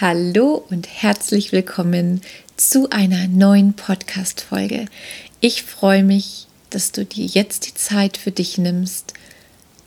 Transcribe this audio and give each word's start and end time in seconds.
Hallo 0.00 0.64
und 0.70 0.88
herzlich 0.88 1.52
willkommen 1.52 2.22
zu 2.56 2.88
einer 2.88 3.28
neuen 3.28 3.74
Podcast-Folge. 3.74 4.86
Ich 5.40 5.62
freue 5.62 6.02
mich, 6.04 6.46
dass 6.70 6.92
du 6.92 7.04
dir 7.04 7.26
jetzt 7.26 7.66
die 7.66 7.74
Zeit 7.74 8.16
für 8.16 8.30
dich 8.30 8.56
nimmst, 8.56 9.12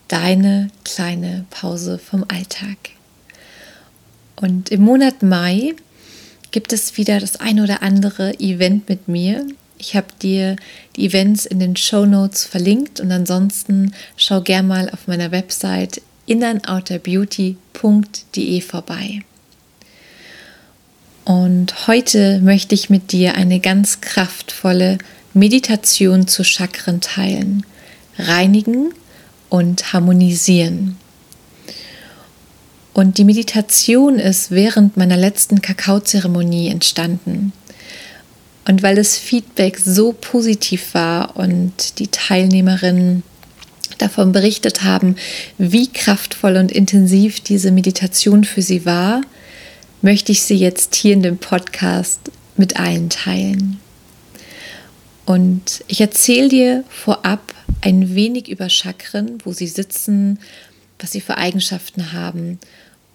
deine 0.10 0.70
kleine 0.86 1.48
Pause 1.50 1.98
vom 1.98 2.26
Alltag. 2.28 2.78
Und 4.36 4.70
im 4.70 4.82
Monat 4.82 5.24
Mai 5.24 5.74
gibt 6.52 6.74
es 6.74 6.96
wieder 6.96 7.20
das 7.20 7.38
ein 7.38 7.60
oder 7.60 7.82
andere 7.82 8.40
Event 8.40 8.88
mit 8.90 9.08
mir. 9.08 9.48
Ich 9.80 9.96
habe 9.96 10.14
dir 10.22 10.58
die 10.96 11.08
Events 11.08 11.48
in 11.48 11.60
den 11.60 11.76
Show 11.76 12.06
Notes 12.06 12.46
verlinkt 12.46 13.00
und 13.00 13.12
ansonsten 13.12 13.96
schau 14.16 14.42
gern 14.42 14.68
mal 14.68 14.92
auf 14.92 15.08
meiner 15.08 15.32
Website 15.32 16.04
innernouterbeauty.de 16.28 18.62
vorbei. 18.62 19.24
Und 21.26 21.88
heute 21.88 22.40
möchte 22.42 22.76
ich 22.76 22.90
mit 22.90 23.12
dir 23.12 23.36
eine 23.36 23.60
ganz 23.60 24.02
kraftvolle 24.02 24.98
Meditation 25.34 26.28
zu 26.28 26.44
Chakren 26.44 27.00
teilen, 27.00 27.66
reinigen 28.18 28.94
und 29.50 29.94
harmonisieren. 29.94 30.98
Und 32.94 33.18
die 33.18 33.24
Meditation 33.24 34.20
ist 34.20 34.52
während 34.52 34.98
meiner 34.98 35.18
letzten 35.18 35.62
Kakaozeremonie 35.62 36.68
entstanden. 36.68 37.54
Und 38.66 38.84
weil 38.84 38.96
das 38.96 39.18
Feedback 39.18 39.80
so 39.80 40.14
positiv 40.14 40.94
war 40.94 41.36
und 41.36 42.00
die 42.00 42.08
Teilnehmerinnen 42.08 43.24
davon 43.98 44.32
berichtet 44.32 44.84
haben, 44.84 45.16
wie 45.58 45.88
kraftvoll 45.88 46.58
und 46.58 46.72
intensiv 46.72 47.40
diese 47.40 47.72
Meditation 47.72 48.44
für 48.44 48.62
sie 48.62 48.86
war, 48.86 49.22
möchte 50.04 50.34
ich 50.34 50.44
sie 50.44 50.56
jetzt 50.56 50.96
hier 50.96 51.14
in 51.14 51.24
dem 51.24 51.38
Podcast 51.38 52.20
mit 52.58 52.78
allen 52.78 53.10
teilen. 53.10 53.80
Und 55.26 55.84
ich 55.88 56.02
erzähle 56.02 56.50
dir 56.50 56.84
vorab 56.90 57.54
ein 57.82 58.14
wenig 58.14 58.50
über 58.50 58.68
Chakren, 58.70 59.38
wo 59.46 59.54
sie 59.54 59.68
sitzen, 59.68 60.40
was 61.00 61.14
sie 61.14 61.22
für 61.22 61.38
Eigenschaften 61.38 62.12
haben. 62.12 62.60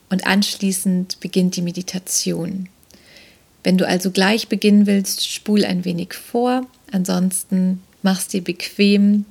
Und 0.08 0.26
anschließend 0.26 1.20
beginnt 1.20 1.56
die 1.56 1.62
Meditation. 1.62 2.70
Wenn 3.62 3.76
du 3.76 3.86
also 3.86 4.10
gleich 4.10 4.48
beginnen 4.48 4.86
willst, 4.86 5.28
spul 5.30 5.66
ein 5.66 5.84
wenig 5.84 6.14
vor. 6.14 6.66
Ansonsten 6.90 7.82
mach's 8.02 8.28
dir 8.28 8.42
bequem. 8.42 9.26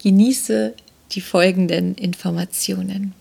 Genieße 0.00 0.74
die 1.10 1.20
folgenden 1.20 1.96
Informationen. 1.96 3.14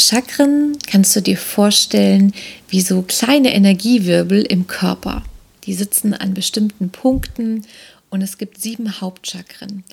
Chakren 0.00 0.78
kannst 0.86 1.14
du 1.14 1.20
dir 1.20 1.36
vorstellen 1.36 2.32
wie 2.68 2.80
so 2.80 3.02
kleine 3.02 3.54
Energiewirbel 3.54 4.42
im 4.42 4.66
Körper. 4.66 5.22
Die 5.64 5.74
sitzen 5.74 6.14
an 6.14 6.34
bestimmten 6.34 6.90
Punkten 6.90 7.66
und 8.08 8.22
es 8.22 8.38
gibt 8.38 8.60
sieben 8.60 9.00
Hauptchakren, 9.00 9.84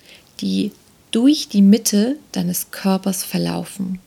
die 0.42 0.72
durch 1.12 1.50
die 1.50 1.62
Mitte 1.62 2.18
deines 2.32 2.72
Körpers 2.72 3.24
verlaufen. 3.24 4.00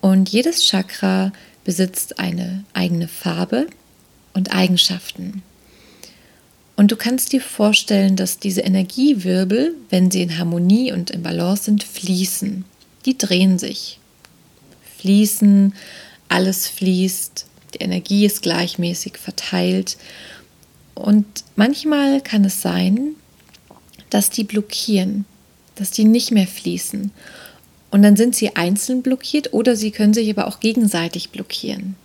Und 0.00 0.30
jedes 0.30 0.64
Chakra 0.64 1.32
besitzt 1.64 2.18
eine 2.18 2.64
eigene 2.72 3.08
Farbe 3.08 3.66
und 4.32 4.54
Eigenschaften. 4.54 5.42
Und 6.76 6.92
du 6.92 6.96
kannst 6.96 7.32
dir 7.32 7.42
vorstellen, 7.42 8.16
dass 8.16 8.38
diese 8.38 8.62
Energiewirbel, 8.62 9.74
wenn 9.90 10.10
sie 10.10 10.22
in 10.22 10.38
Harmonie 10.38 10.92
und 10.92 11.10
im 11.10 11.22
Balance 11.22 11.64
sind, 11.64 11.84
fließen. 11.84 12.64
Die 13.04 13.18
drehen 13.18 13.58
sich 13.58 13.99
fließen, 15.00 15.74
alles 16.28 16.68
fließt, 16.68 17.46
die 17.74 17.78
Energie 17.78 18.26
ist 18.26 18.42
gleichmäßig 18.42 19.16
verteilt. 19.18 19.96
Und 20.94 21.26
manchmal 21.56 22.20
kann 22.20 22.44
es 22.44 22.62
sein, 22.62 23.14
dass 24.10 24.30
die 24.30 24.44
blockieren, 24.44 25.24
dass 25.76 25.90
die 25.90 26.04
nicht 26.04 26.30
mehr 26.30 26.46
fließen. 26.46 27.10
Und 27.90 28.02
dann 28.02 28.16
sind 28.16 28.36
sie 28.36 28.56
einzeln 28.56 29.02
blockiert 29.02 29.52
oder 29.52 29.76
sie 29.76 29.90
können 29.90 30.14
sich 30.14 30.30
aber 30.30 30.46
auch 30.46 30.60
gegenseitig 30.60 31.30
blockieren. 31.30 31.96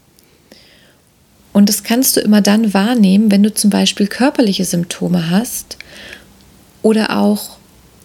Und 1.54 1.70
das 1.70 1.84
kannst 1.84 2.18
du 2.18 2.22
immer 2.22 2.42
dann 2.42 2.74
wahrnehmen, 2.74 3.32
wenn 3.32 3.44
du 3.44 3.54
zum 3.54 3.70
Beispiel 3.70 4.08
körperliche 4.08 4.66
Symptome 4.66 5.30
hast 5.30 5.78
oder 6.82 7.18
auch 7.18 7.58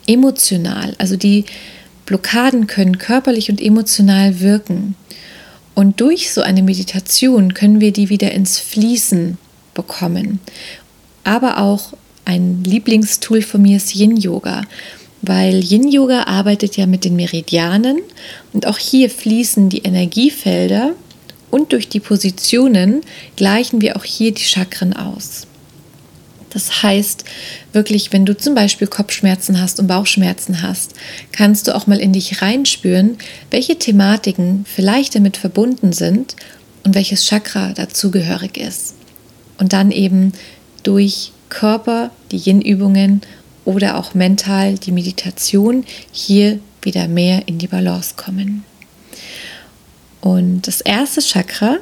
emotional. 0.07 0.95
Also 0.99 1.17
die 1.17 1.47
Blockaden 2.11 2.67
können 2.67 2.99
körperlich 2.99 3.51
und 3.51 3.61
emotional 3.61 4.41
wirken. 4.41 4.97
Und 5.77 6.01
durch 6.01 6.33
so 6.33 6.41
eine 6.41 6.61
Meditation 6.61 7.55
können 7.55 7.81
wir 7.81 7.93
die 7.93 8.09
wieder 8.09 8.33
ins 8.33 8.59
Fließen 8.59 9.39
bekommen. 9.75 10.41
Aber 11.23 11.59
auch 11.59 11.93
ein 12.25 12.65
Lieblingstool 12.65 13.43
von 13.43 13.63
mir 13.63 13.77
ist 13.77 13.95
Yin 13.95 14.17
Yoga, 14.17 14.63
weil 15.23 15.63
Yin 15.63 15.87
Yoga 15.87 16.25
arbeitet 16.25 16.77
ja 16.77 16.87
mit 16.87 17.05
den 17.05 17.15
Meridianen 17.15 17.99
und 18.53 18.67
auch 18.67 18.79
hier 18.79 19.09
fließen 19.09 19.69
die 19.69 19.83
Energiefelder 19.83 20.97
und 21.53 21.73
durch 21.73 21.89
die 21.89 22.01
Positionen 22.01 23.03
gleichen 23.37 23.81
wir 23.83 23.97
auch 23.97 24.05
hier 24.05 24.35
die 24.35 24.43
Chakren 24.43 24.95
aus. 24.95 25.47
Das 26.51 26.83
heißt, 26.83 27.25
wirklich, 27.73 28.13
wenn 28.13 28.27
du 28.27 28.37
zum 28.37 28.55
Beispiel 28.55 28.89
Kopfschmerzen 28.89 29.61
hast 29.61 29.79
und 29.79 29.87
Bauchschmerzen 29.87 30.63
hast, 30.63 30.95
kannst 31.33 31.69
du 31.69 31.75
auch 31.75 31.87
mal 31.87 32.01
in 32.01 32.13
dich 32.13 32.43
reinspüren, 32.43 33.17
welche 33.51 33.79
Thematiken 33.79 34.65
vielleicht 34.67 35.15
damit 35.15 35.37
verbunden 35.37 35.93
sind 35.93 36.35
und 36.85 36.95
welches 36.95 37.27
Chakra 37.27 37.73
dazugehörig 37.73 38.57
ist. 38.57 38.95
Und 39.59 39.73
dann 39.73 39.93
eben 39.93 40.33
durch 40.83 41.33
Körper, 41.49 42.11
die 42.33 42.39
Yin-Übungen 42.39 43.23
oder 43.65 43.97
auch 43.97 44.15
mental 44.15 44.79
die 44.79 44.93
Meditation 44.93 45.85
hier 46.11 46.59
wieder 46.83 47.09
mehr 47.09 47.47
in 47.47 47.59
die 47.59 47.67
Balance 47.67 48.15
kommen. 48.17 48.65
Und 50.21 50.67
das 50.67 50.81
erste 50.81 51.21
Chakra, 51.21 51.77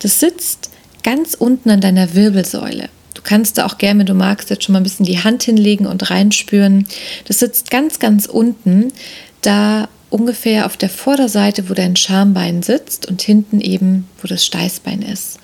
das 0.00 0.20
sitzt 0.20 0.70
ganz 1.02 1.34
unten 1.34 1.70
an 1.70 1.80
deiner 1.80 2.14
Wirbelsäule 2.14 2.88
kannst 3.24 3.58
du 3.58 3.64
auch 3.64 3.78
gerne, 3.78 4.00
wenn 4.00 4.06
du 4.06 4.14
magst, 4.14 4.50
jetzt 4.50 4.64
schon 4.64 4.74
mal 4.74 4.80
ein 4.80 4.84
bisschen 4.84 5.06
die 5.06 5.22
Hand 5.22 5.42
hinlegen 5.42 5.86
und 5.86 6.10
reinspüren. 6.10 6.86
Das 7.26 7.40
sitzt 7.40 7.70
ganz, 7.70 7.98
ganz 7.98 8.26
unten, 8.26 8.92
da 9.40 9.88
ungefähr 10.10 10.66
auf 10.66 10.76
der 10.76 10.90
Vorderseite, 10.90 11.68
wo 11.68 11.74
dein 11.74 11.96
Schambein 11.96 12.62
sitzt 12.62 13.06
und 13.06 13.20
hinten 13.20 13.60
eben, 13.60 14.06
wo 14.22 14.28
das 14.28 14.46
Steißbein 14.46 15.02
ist. 15.02 15.40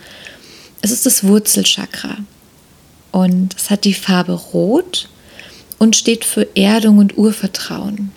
Es 0.82 0.92
ist 0.92 1.06
das 1.06 1.24
Wurzelchakra 1.24 2.18
und 3.10 3.56
es 3.56 3.70
hat 3.70 3.84
die 3.84 3.94
Farbe 3.94 4.32
Rot 4.32 5.08
und 5.78 5.97
steht 5.97 6.24
für 6.24 6.47
Erdung 6.54 6.98
und 6.98 7.18
Urvertrauen. 7.18 8.12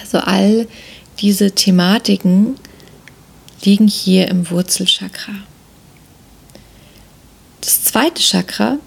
Also 0.00 0.18
all 0.18 0.66
diese 1.20 1.52
Thematiken 1.52 2.56
liegen 3.62 3.88
hier 3.88 4.28
im 4.28 4.50
Wurzelchakra. 4.50 5.34
Das 7.68 7.84
zweite 7.84 8.22
Chakra 8.22 8.78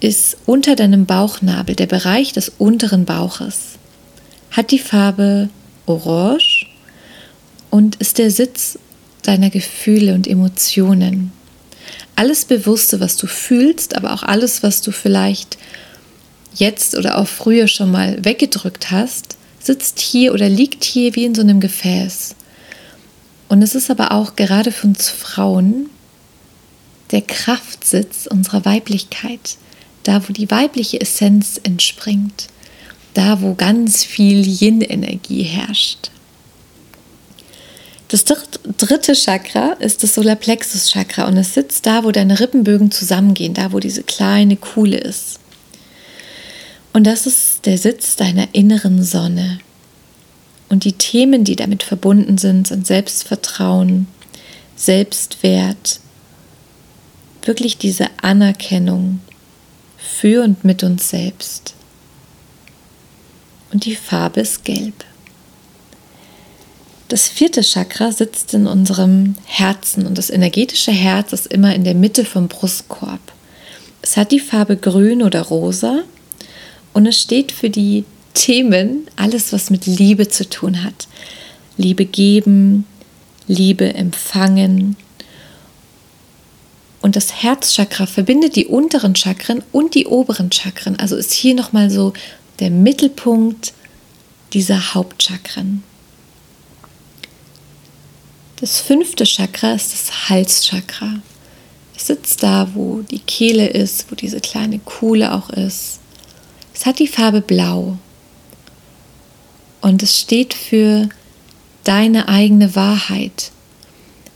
ist 0.00 0.36
unter 0.46 0.74
deinem 0.74 1.06
Bauchnabel, 1.06 1.76
der 1.76 1.86
Bereich 1.86 2.32
des 2.32 2.50
unteren 2.58 3.04
Bauches. 3.04 3.78
Hat 4.50 4.72
die 4.72 4.80
Farbe 4.80 5.48
Orange 5.86 6.66
und 7.70 7.94
ist 7.94 8.18
der 8.18 8.32
Sitz 8.32 8.80
deiner 9.22 9.48
Gefühle 9.48 10.14
und 10.14 10.26
Emotionen. 10.26 11.30
Alles 12.16 12.46
Bewusste, 12.46 12.98
was 12.98 13.16
du 13.16 13.28
fühlst, 13.28 13.94
aber 13.94 14.12
auch 14.12 14.24
alles, 14.24 14.64
was 14.64 14.82
du 14.82 14.90
vielleicht 14.90 15.56
jetzt 16.56 16.96
oder 16.96 17.16
auch 17.16 17.28
früher 17.28 17.68
schon 17.68 17.92
mal 17.92 18.24
weggedrückt 18.24 18.90
hast, 18.90 19.36
sitzt 19.60 20.00
hier 20.00 20.34
oder 20.34 20.48
liegt 20.48 20.82
hier 20.82 21.14
wie 21.14 21.26
in 21.26 21.36
so 21.36 21.42
einem 21.42 21.60
Gefäß. 21.60 22.34
Und 23.48 23.62
es 23.62 23.76
ist 23.76 23.88
aber 23.88 24.10
auch 24.10 24.34
gerade 24.34 24.72
für 24.72 24.88
uns 24.88 25.08
Frauen 25.10 25.90
der 27.10 27.22
Kraftsitz 27.22 28.26
unserer 28.26 28.64
Weiblichkeit, 28.64 29.56
da 30.02 30.28
wo 30.28 30.32
die 30.32 30.50
weibliche 30.50 31.00
Essenz 31.00 31.60
entspringt, 31.62 32.48
da 33.14 33.40
wo 33.40 33.54
ganz 33.54 34.04
viel 34.04 34.46
Yin-Energie 34.46 35.42
herrscht. 35.42 36.10
Das 38.08 38.24
dritte 38.24 39.14
Chakra 39.14 39.72
ist 39.80 40.02
das 40.02 40.14
Solarplexus 40.14 40.90
Chakra 40.90 41.26
und 41.26 41.36
es 41.36 41.52
sitzt 41.52 41.84
da, 41.84 42.04
wo 42.04 42.10
deine 42.10 42.40
Rippenbögen 42.40 42.90
zusammengehen, 42.90 43.52
da, 43.52 43.72
wo 43.72 43.80
diese 43.80 44.02
kleine 44.02 44.56
Kuhle 44.56 44.96
ist. 44.96 45.40
Und 46.94 47.06
das 47.06 47.26
ist 47.26 47.66
der 47.66 47.76
Sitz 47.76 48.16
deiner 48.16 48.48
inneren 48.52 49.02
Sonne. 49.02 49.60
Und 50.70 50.84
die 50.84 50.94
Themen, 50.94 51.44
die 51.44 51.56
damit 51.56 51.82
verbunden 51.82 52.38
sind, 52.38 52.66
sind 52.66 52.86
Selbstvertrauen, 52.86 54.06
Selbstwert, 54.74 56.00
wirklich 57.48 57.78
diese 57.78 58.06
Anerkennung 58.22 59.20
für 59.96 60.44
und 60.44 60.64
mit 60.64 60.84
uns 60.84 61.10
selbst. 61.10 61.74
Und 63.72 63.84
die 63.84 63.96
Farbe 63.96 64.40
ist 64.40 64.64
gelb. 64.64 65.04
Das 67.08 67.26
vierte 67.26 67.62
Chakra 67.62 68.12
sitzt 68.12 68.52
in 68.52 68.66
unserem 68.66 69.34
Herzen 69.46 70.06
und 70.06 70.18
das 70.18 70.28
energetische 70.28 70.92
Herz 70.92 71.32
ist 71.32 71.46
immer 71.46 71.74
in 71.74 71.84
der 71.84 71.94
Mitte 71.94 72.24
vom 72.24 72.48
Brustkorb. 72.48 73.20
Es 74.02 74.16
hat 74.16 74.30
die 74.30 74.40
Farbe 74.40 74.76
grün 74.76 75.22
oder 75.22 75.42
rosa 75.42 76.02
und 76.92 77.06
es 77.06 77.20
steht 77.20 77.50
für 77.50 77.70
die 77.70 78.04
Themen, 78.34 79.08
alles 79.16 79.52
was 79.52 79.70
mit 79.70 79.86
Liebe 79.86 80.28
zu 80.28 80.48
tun 80.48 80.84
hat. 80.84 81.08
Liebe 81.78 82.04
geben, 82.04 82.84
Liebe 83.46 83.94
empfangen. 83.94 84.96
Und 87.00 87.16
das 87.16 87.42
Herzchakra 87.42 88.06
verbindet 88.06 88.56
die 88.56 88.66
unteren 88.66 89.14
Chakren 89.14 89.62
und 89.72 89.94
die 89.94 90.06
oberen 90.06 90.50
Chakren. 90.50 90.98
Also 90.98 91.16
ist 91.16 91.32
hier 91.32 91.54
nochmal 91.54 91.90
so 91.90 92.12
der 92.58 92.70
Mittelpunkt 92.70 93.72
dieser 94.52 94.94
Hauptchakren. 94.94 95.82
Das 98.60 98.80
fünfte 98.80 99.24
Chakra 99.24 99.72
ist 99.72 99.92
das 99.92 100.28
Halschakra. 100.28 101.20
Es 101.96 102.08
sitzt 102.08 102.42
da, 102.42 102.68
wo 102.74 103.02
die 103.02 103.20
Kehle 103.20 103.68
ist, 103.68 104.10
wo 104.10 104.16
diese 104.16 104.40
kleine 104.40 104.80
Kuhle 104.80 105.32
auch 105.32 105.50
ist. 105.50 106.00
Es 106.74 106.86
hat 106.86 106.98
die 106.98 107.06
Farbe 107.06 107.40
Blau. 107.40 107.98
Und 109.80 110.02
es 110.02 110.18
steht 110.18 110.54
für 110.54 111.08
deine 111.84 112.28
eigene 112.28 112.74
Wahrheit. 112.74 113.52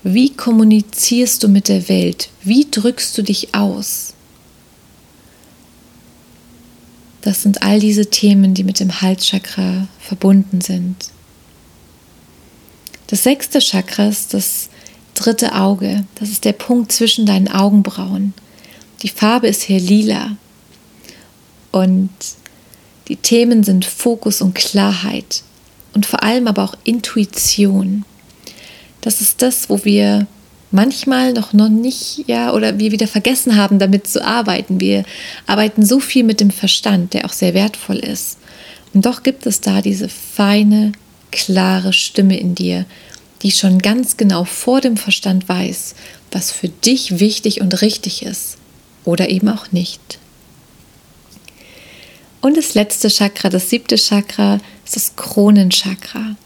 Wie 0.04 0.34
kommunizierst 0.34 1.42
du 1.42 1.48
mit 1.48 1.68
der 1.68 1.88
Welt? 1.88 2.28
Wie 2.42 2.66
drückst 2.70 3.16
du 3.16 3.22
dich 3.22 3.54
aus? 3.54 4.14
Das 7.20 7.42
sind 7.42 7.62
all 7.62 7.78
diese 7.78 8.06
Themen, 8.06 8.52
die 8.52 8.64
mit 8.64 8.80
dem 8.80 9.00
Halschakra 9.00 9.86
verbunden 10.00 10.60
sind. 10.60 10.96
Das 13.06 13.22
sechste 13.22 13.60
Chakra 13.60 14.08
ist 14.08 14.34
das 14.34 14.68
dritte 15.14 15.54
Auge. 15.54 16.04
Das 16.16 16.30
ist 16.30 16.44
der 16.44 16.52
Punkt 16.52 16.90
zwischen 16.90 17.24
deinen 17.24 17.48
Augenbrauen. 17.48 18.34
Die 19.02 19.08
Farbe 19.08 19.46
ist 19.46 19.62
hier 19.62 19.78
lila. 19.78 20.36
Und 21.70 22.10
die 23.08 23.16
Themen 23.16 23.62
sind 23.62 23.84
Fokus 23.84 24.40
und 24.40 24.54
Klarheit. 24.54 25.42
Und 25.94 26.06
vor 26.06 26.22
allem 26.22 26.48
aber 26.48 26.64
auch 26.64 26.76
Intuition. 26.82 28.04
Das 29.02 29.20
ist 29.20 29.42
das, 29.42 29.68
wo 29.68 29.84
wir 29.84 30.26
manchmal 30.70 31.34
noch, 31.34 31.52
noch 31.52 31.68
nicht, 31.68 32.24
ja, 32.26 32.52
oder 32.52 32.78
wir 32.78 32.92
wieder 32.92 33.06
vergessen 33.06 33.56
haben, 33.56 33.78
damit 33.78 34.06
zu 34.06 34.24
arbeiten. 34.24 34.80
Wir 34.80 35.04
arbeiten 35.46 35.84
so 35.84 36.00
viel 36.00 36.24
mit 36.24 36.40
dem 36.40 36.50
Verstand, 36.50 37.12
der 37.12 37.26
auch 37.26 37.32
sehr 37.32 37.52
wertvoll 37.52 37.98
ist. 37.98 38.38
Und 38.94 39.04
doch 39.04 39.22
gibt 39.22 39.46
es 39.46 39.60
da 39.60 39.82
diese 39.82 40.08
feine 40.08 40.92
klare 41.30 41.92
Stimme 41.92 42.38
in 42.38 42.54
dir, 42.54 42.86
die 43.42 43.50
schon 43.50 43.80
ganz 43.80 44.16
genau 44.16 44.44
vor 44.44 44.80
dem 44.80 44.96
Verstand 44.96 45.48
weiß, 45.48 45.94
was 46.30 46.52
für 46.52 46.68
dich 46.68 47.18
wichtig 47.18 47.60
und 47.60 47.82
richtig 47.82 48.22
ist 48.22 48.56
oder 49.04 49.28
eben 49.28 49.48
auch 49.48 49.72
nicht. 49.72 50.18
Und 52.40 52.56
das 52.56 52.74
letzte 52.74 53.08
Chakra, 53.08 53.48
das 53.50 53.70
siebte 53.70 53.96
Chakra, 53.96 54.58
ist 54.84 54.96
das 54.96 55.16
Kronenchakra. 55.16 56.36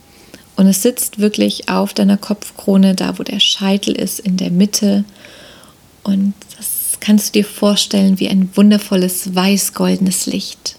Und 0.56 0.66
es 0.66 0.82
sitzt 0.82 1.18
wirklich 1.18 1.68
auf 1.68 1.92
deiner 1.92 2.16
Kopfkrone, 2.16 2.94
da 2.94 3.18
wo 3.18 3.22
der 3.22 3.40
Scheitel 3.40 3.94
ist, 3.94 4.18
in 4.20 4.38
der 4.38 4.50
Mitte. 4.50 5.04
Und 6.02 6.34
das 6.56 6.98
kannst 7.00 7.28
du 7.28 7.40
dir 7.40 7.44
vorstellen 7.44 8.18
wie 8.18 8.28
ein 8.28 8.50
wundervolles 8.54 9.34
weiß-goldenes 9.34 10.26
Licht. 10.26 10.76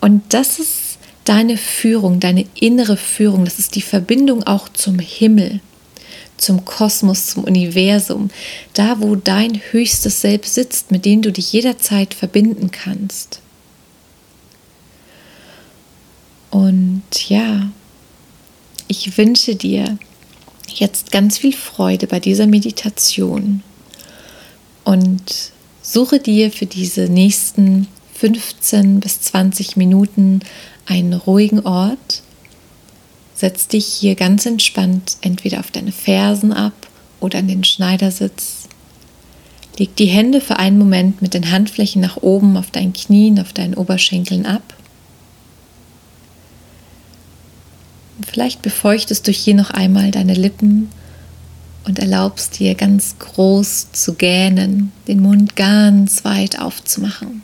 Und 0.00 0.22
das 0.32 0.58
ist 0.58 0.98
deine 1.24 1.56
Führung, 1.56 2.20
deine 2.20 2.46
innere 2.58 2.96
Führung, 2.96 3.44
das 3.44 3.58
ist 3.58 3.74
die 3.74 3.82
Verbindung 3.82 4.44
auch 4.44 4.68
zum 4.68 4.98
Himmel, 4.98 5.60
zum 6.36 6.64
Kosmos, 6.64 7.26
zum 7.26 7.44
Universum, 7.44 8.30
da 8.74 9.00
wo 9.00 9.16
dein 9.16 9.60
höchstes 9.70 10.20
Selbst 10.20 10.54
sitzt, 10.54 10.90
mit 10.90 11.04
dem 11.04 11.20
du 11.20 11.32
dich 11.32 11.52
jederzeit 11.52 12.14
verbinden 12.14 12.70
kannst. 12.70 13.40
Und 16.50 17.28
ja, 17.28 17.70
ich 18.90 19.16
wünsche 19.16 19.54
dir 19.54 19.98
jetzt 20.66 21.12
ganz 21.12 21.38
viel 21.38 21.52
Freude 21.52 22.08
bei 22.08 22.18
dieser 22.18 22.48
Meditation 22.48 23.62
und 24.82 25.52
suche 25.80 26.18
dir 26.18 26.50
für 26.50 26.66
diese 26.66 27.02
nächsten 27.02 27.86
15 28.14 28.98
bis 28.98 29.20
20 29.20 29.76
Minuten 29.76 30.40
einen 30.86 31.12
ruhigen 31.12 31.60
Ort. 31.60 32.22
Setz 33.36 33.68
dich 33.68 33.86
hier 33.86 34.16
ganz 34.16 34.44
entspannt 34.44 35.18
entweder 35.20 35.60
auf 35.60 35.70
deine 35.70 35.92
Fersen 35.92 36.52
ab 36.52 36.88
oder 37.20 37.38
an 37.38 37.46
den 37.46 37.62
Schneidersitz. 37.62 38.68
Leg 39.78 39.94
die 39.94 40.06
Hände 40.06 40.40
für 40.40 40.56
einen 40.56 40.78
Moment 40.78 41.22
mit 41.22 41.34
den 41.34 41.52
Handflächen 41.52 42.02
nach 42.02 42.16
oben 42.16 42.56
auf 42.56 42.72
deinen 42.72 42.92
Knien, 42.92 43.38
auf 43.38 43.52
deinen 43.52 43.74
Oberschenkeln 43.74 44.46
ab. 44.46 44.74
Vielleicht 48.26 48.62
befeuchtest 48.62 49.26
du 49.26 49.32
hier 49.32 49.54
noch 49.54 49.70
einmal 49.70 50.10
deine 50.10 50.34
Lippen 50.34 50.88
und 51.84 51.98
erlaubst 51.98 52.58
dir 52.58 52.74
ganz 52.74 53.16
groß 53.18 53.92
zu 53.92 54.14
gähnen, 54.14 54.92
den 55.08 55.20
Mund 55.20 55.56
ganz 55.56 56.24
weit 56.24 56.58
aufzumachen. 56.58 57.42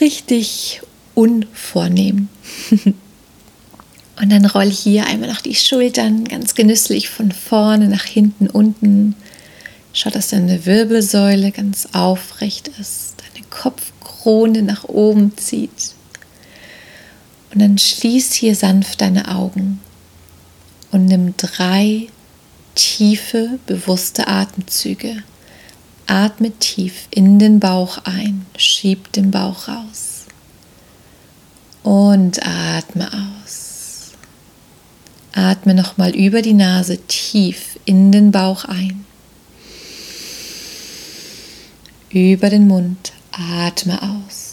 Richtig 0.00 0.82
unvornehm. 1.14 2.28
Und 4.18 4.32
dann 4.32 4.46
roll 4.46 4.70
hier 4.70 5.06
einmal 5.06 5.28
noch 5.28 5.42
die 5.42 5.54
Schultern 5.54 6.24
ganz 6.24 6.54
genüsslich 6.54 7.10
von 7.10 7.32
vorne 7.32 7.88
nach 7.88 8.04
hinten 8.04 8.48
unten. 8.48 9.14
Schau, 9.92 10.10
dass 10.10 10.28
deine 10.28 10.64
Wirbelsäule 10.64 11.52
ganz 11.52 11.88
aufrecht 11.92 12.68
ist, 12.80 13.14
deine 13.18 13.46
Kopfkrone 13.50 14.62
nach 14.62 14.84
oben 14.84 15.36
zieht. 15.36 15.95
Und 17.56 17.62
dann 17.62 17.78
schließ 17.78 18.34
hier 18.34 18.54
sanft 18.54 19.00
deine 19.00 19.34
Augen 19.34 19.80
und 20.90 21.06
nimm 21.06 21.38
drei 21.38 22.08
tiefe, 22.74 23.58
bewusste 23.64 24.28
Atemzüge. 24.28 25.22
Atme 26.06 26.50
tief 26.50 27.08
in 27.10 27.38
den 27.38 27.58
Bauch 27.58 27.96
ein, 28.04 28.44
schieb 28.58 29.10
den 29.12 29.30
Bauch 29.30 29.68
raus 29.68 30.26
und 31.82 32.46
atme 32.46 33.08
aus. 33.10 34.12
Atme 35.32 35.72
nochmal 35.72 36.14
über 36.14 36.42
die 36.42 36.52
Nase 36.52 36.98
tief 37.06 37.78
in 37.86 38.12
den 38.12 38.32
Bauch 38.32 38.66
ein. 38.66 39.06
Über 42.10 42.50
den 42.50 42.68
Mund 42.68 43.14
atme 43.32 43.98
aus. 44.02 44.45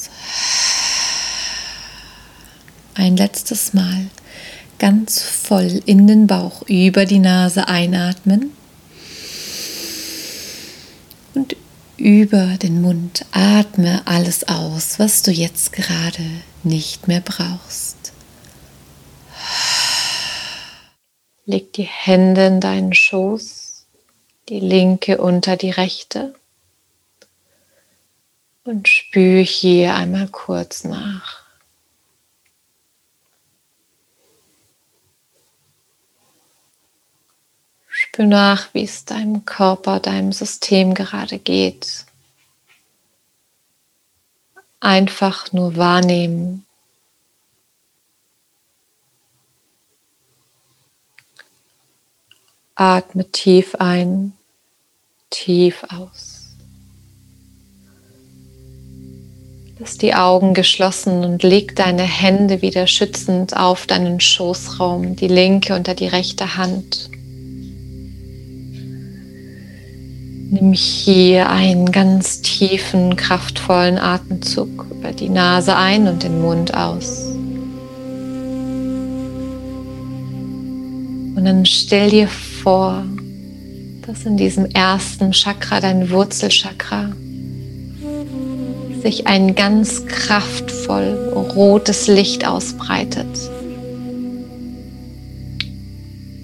Ein 2.95 3.17
letztes 3.17 3.73
Mal 3.73 4.07
ganz 4.77 5.21
voll 5.21 5.81
in 5.85 6.05
den 6.07 6.27
Bauch 6.27 6.61
über 6.67 7.05
die 7.05 7.19
Nase 7.19 7.67
einatmen 7.67 8.51
und 11.33 11.55
über 11.97 12.57
den 12.57 12.81
Mund 12.81 13.25
atme 13.31 14.01
alles 14.05 14.47
aus, 14.47 14.99
was 14.99 15.23
du 15.23 15.31
jetzt 15.31 15.71
gerade 15.71 16.23
nicht 16.63 17.07
mehr 17.07 17.21
brauchst. 17.21 18.13
Leg 21.45 21.73
die 21.73 21.83
Hände 21.83 22.45
in 22.45 22.61
deinen 22.61 22.93
Schoß, 22.93 23.85
die 24.49 24.59
linke 24.59 25.19
unter 25.19 25.57
die 25.57 25.71
rechte 25.71 26.35
und 28.63 28.87
spüre 28.87 29.41
hier 29.41 29.95
einmal 29.95 30.27
kurz 30.27 30.83
nach. 30.83 31.42
Spür 38.13 38.25
nach, 38.25 38.73
wie 38.73 38.83
es 38.83 39.05
deinem 39.05 39.43
Körper, 39.43 39.99
deinem 39.99 40.31
System 40.31 40.93
gerade 40.93 41.39
geht 41.39 42.05
einfach 44.83 45.53
nur 45.53 45.77
wahrnehmen. 45.77 46.65
Atme 52.75 53.31
tief 53.31 53.75
ein, 53.75 54.33
tief 55.29 55.85
aus. 55.89 56.41
Lass 59.79 59.97
die 59.97 60.13
Augen 60.13 60.53
geschlossen 60.53 61.23
und 61.23 61.43
leg 61.43 61.75
deine 61.75 62.03
Hände 62.03 62.61
wieder 62.61 62.87
schützend 62.87 63.55
auf 63.55 63.87
deinen 63.87 64.19
Schoßraum, 64.19 65.15
die 65.15 65.27
linke 65.27 65.75
unter 65.75 65.95
die 65.95 66.07
rechte 66.07 66.57
Hand. 66.57 67.09
Nimm 70.53 70.73
hier 70.73 71.49
einen 71.49 71.91
ganz 71.91 72.41
tiefen, 72.41 73.15
kraftvollen 73.15 73.97
Atemzug 73.97 74.85
über 74.91 75.11
die 75.11 75.29
Nase 75.29 75.75
ein 75.75 76.07
und 76.07 76.21
den 76.21 76.43
Mund 76.43 76.75
aus. 76.75 77.25
Und 81.35 81.43
dann 81.43 81.65
stell 81.65 82.11
dir 82.11 82.27
vor, 82.27 83.03
dass 84.05 84.25
in 84.25 84.37
diesem 84.37 84.67
ersten 84.67 85.31
Chakra, 85.31 85.79
dein 85.79 86.11
Wurzelchakra, 86.11 87.09
sich 89.01 89.25
ein 89.25 89.55
ganz 89.55 90.05
kraftvoll 90.05 91.33
rotes 91.55 92.05
Licht 92.05 92.45
ausbreitet. 92.45 93.25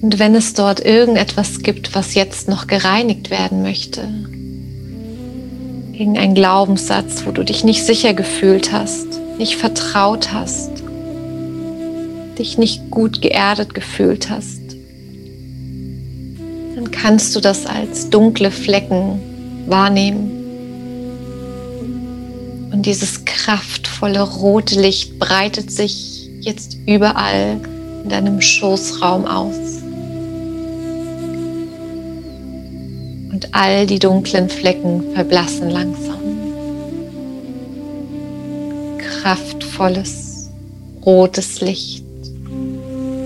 Und 0.02 0.18
wenn 0.18 0.34
es 0.34 0.54
dort 0.54 0.84
irgendetwas 0.84 1.62
gibt, 1.62 1.94
was 1.94 2.14
jetzt 2.14 2.48
noch 2.48 2.68
gereinigt 2.68 3.30
werden 3.30 3.62
möchte, 3.62 4.08
irgendein 5.92 6.34
Glaubenssatz, 6.34 7.26
wo 7.26 7.32
du 7.32 7.44
dich 7.44 7.66
nicht 7.66 7.84
sicher 7.86 8.14
gefühlt 8.14 8.72
hast, 8.72 9.08
nicht 9.38 9.58
vertraut 9.58 10.32
hast, 10.32 10.72
dich 12.38 12.58
nicht 12.58 12.90
gut 12.90 13.22
geerdet 13.22 13.74
gefühlt 13.74 14.30
hast, 14.30 14.62
dann 16.76 16.92
kannst 16.92 17.36
du 17.36 17.42
das 17.42 17.66
als 17.66 18.10
dunkle 18.10 18.52
Flecken 18.52 19.20
wahrnehmen. 19.68 20.32
Und 22.72 22.86
dieses 22.86 23.26
kraftvolle 23.26 24.22
rote 24.22 24.80
Licht 24.80 25.20
breitet 25.20 25.70
sich 25.70 26.30
jetzt 26.40 26.78
überall 26.88 27.60
in 28.04 28.10
deinem 28.10 28.40
Schoßraum 28.40 29.26
aus. 29.26 29.80
Und 33.40 33.56
all 33.56 33.88
die 33.88 34.00
dunklen 34.00 34.50
Flecken 34.50 35.14
verblassen 35.14 35.70
langsam. 35.70 36.20
Kraftvolles 38.98 40.50
rotes 41.06 41.62
Licht. 41.62 42.04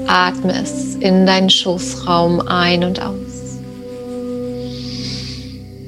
Atme 0.05 0.53
es 0.61 0.93
in 0.99 1.25
deinen 1.25 1.49
Schoßraum 1.49 2.41
ein 2.41 2.83
und 2.83 3.01
aus. 3.01 3.57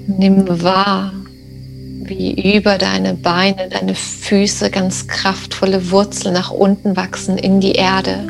Nimm 0.08 0.48
wahr, 0.64 1.14
wie 2.02 2.58
über 2.58 2.80
deine 2.80 3.14
Beine, 3.14 3.70
deine 3.70 3.94
Füße 3.94 4.72
ganz 4.72 5.08
kraftvolle 5.08 5.92
Wurzeln 5.92 6.34
nach 6.34 6.50
unten 6.50 6.98
wachsen 6.98 7.38
in 7.38 7.60
die 7.60 7.74
Erde. 7.74 8.28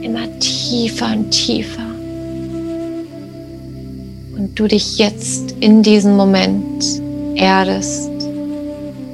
Immer 0.00 0.38
tiefer 0.38 1.12
und 1.12 1.30
tiefer. 1.30 1.87
Du 4.54 4.66
dich 4.66 4.98
jetzt 4.98 5.54
in 5.60 5.82
diesem 5.82 6.16
Moment 6.16 6.84
erdest, 7.34 8.10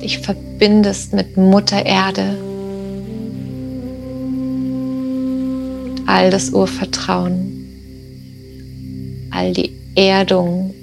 dich 0.02 0.18
verbindest 0.18 1.12
mit 1.12 1.36
Mutter 1.36 1.84
Erde. 1.84 2.36
Und 5.84 6.02
all 6.06 6.30
das 6.30 6.50
Urvertrauen, 6.50 7.66
all 9.30 9.52
die 9.52 9.72
Erdung 9.94 10.74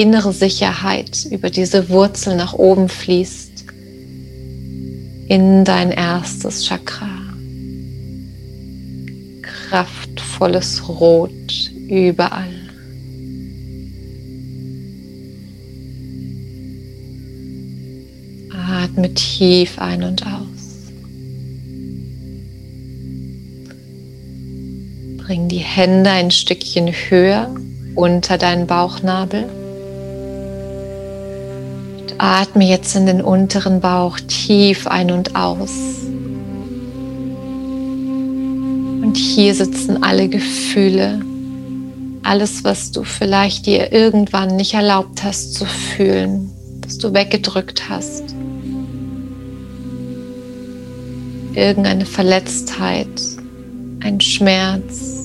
innere 0.00 0.32
Sicherheit 0.32 1.26
über 1.30 1.50
diese 1.50 1.90
Wurzel 1.90 2.34
nach 2.34 2.54
oben 2.54 2.88
fließt 2.88 3.64
in 5.28 5.64
dein 5.64 5.90
erstes 5.90 6.64
Chakra. 6.64 7.08
Kraftvolles 9.42 10.88
Rot 10.88 11.70
überall. 11.86 12.59
Atme 18.90 19.14
tief 19.14 19.78
ein 19.78 20.02
und 20.02 20.26
aus. 20.26 20.90
Bring 25.24 25.46
die 25.46 25.58
Hände 25.58 26.10
ein 26.10 26.32
Stückchen 26.32 26.88
höher 26.88 27.54
unter 27.94 28.36
deinen 28.36 28.66
Bauchnabel. 28.66 29.48
Atme 32.18 32.68
jetzt 32.68 32.96
in 32.96 33.06
den 33.06 33.22
unteren 33.22 33.80
Bauch 33.80 34.18
tief 34.18 34.88
ein 34.88 35.12
und 35.12 35.36
aus. 35.36 35.72
Und 39.02 39.16
hier 39.16 39.54
sitzen 39.54 40.02
alle 40.02 40.28
Gefühle, 40.28 41.20
alles, 42.24 42.64
was 42.64 42.90
du 42.90 43.04
vielleicht 43.04 43.66
dir 43.66 43.92
irgendwann 43.92 44.56
nicht 44.56 44.74
erlaubt 44.74 45.22
hast 45.22 45.54
zu 45.54 45.64
fühlen, 45.64 46.50
was 46.84 46.98
du 46.98 47.14
weggedrückt 47.14 47.88
hast. 47.88 48.29
Irgendeine 51.54 52.06
Verletztheit, 52.06 53.08
ein 54.02 54.20
Schmerz, 54.20 55.20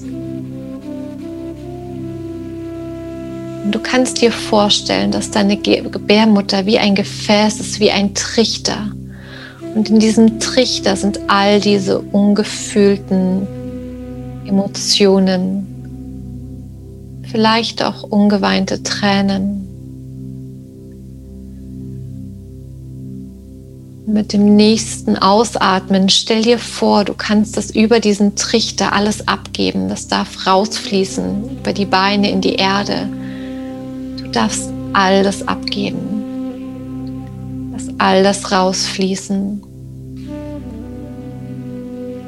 Und 3.65 3.73
du 3.73 3.79
kannst 3.79 4.21
dir 4.21 4.31
vorstellen, 4.31 5.09
dass 5.09 5.31
deine 5.31 5.57
Gebärmutter 5.57 6.67
wie 6.67 6.77
ein 6.77 6.93
Gefäß 6.93 7.59
ist, 7.59 7.79
wie 7.79 7.89
ein 7.89 8.13
Trichter. 8.13 8.91
Und 9.73 9.89
in 9.89 9.97
diesem 9.97 10.39
Trichter 10.39 10.95
sind 10.95 11.19
all 11.27 11.59
diese 11.59 11.97
ungefühlten 11.97 13.47
Emotionen, 14.45 15.65
vielleicht 17.31 17.83
auch 17.83 18.03
ungeweinte 18.03 18.83
Tränen. 18.83 19.64
Mit 24.07 24.33
dem 24.33 24.55
nächsten 24.55 25.17
Ausatmen 25.17 26.09
stell 26.09 26.43
dir 26.43 26.59
vor, 26.59 27.05
du 27.05 27.13
kannst 27.13 27.57
das 27.57 27.71
über 27.71 27.99
diesen 27.99 28.35
Trichter 28.35 28.93
alles 28.93 29.27
abgeben. 29.27 29.89
Das 29.89 30.07
darf 30.07 30.45
rausfließen 30.45 31.59
über 31.59 31.73
die 31.73 31.85
Beine 31.85 32.29
in 32.29 32.41
die 32.41 32.55
Erde 32.55 33.09
darfst 34.35 34.69
all 34.93 35.23
das 35.23 35.47
abgeben. 35.47 37.21
Lass 37.71 37.87
all 37.97 38.23
das 38.23 38.51
rausfließen. 38.51 39.63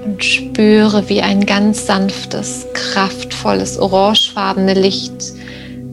Und 0.05 0.23
spüre, 0.23 1.09
wie 1.09 1.21
ein 1.21 1.45
ganz 1.45 1.85
sanftes, 1.85 2.65
kraftvolles, 2.73 3.77
orangefarbene 3.77 4.73
Licht 4.73 5.33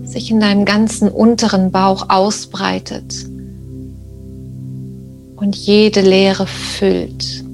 sich 0.05 0.31
in 0.31 0.39
deinem 0.39 0.65
ganzen 0.65 1.09
unteren 1.09 1.73
Bauch 1.73 2.09
ausbreitet 2.09 3.27
und 5.37 5.57
jede 5.57 6.01
Leere 6.01 6.47
füllt. 6.47 7.45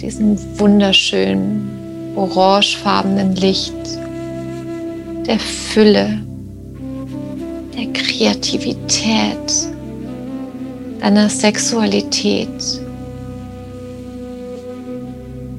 Diesem 0.00 0.38
wunderschönen, 0.58 1.68
orangefarbenen 2.16 3.34
Licht 3.36 3.74
der 5.26 5.38
Fülle, 5.38 6.20
der 7.76 7.92
Kreativität, 7.92 9.68
deiner 11.00 11.28
Sexualität, 11.28 12.48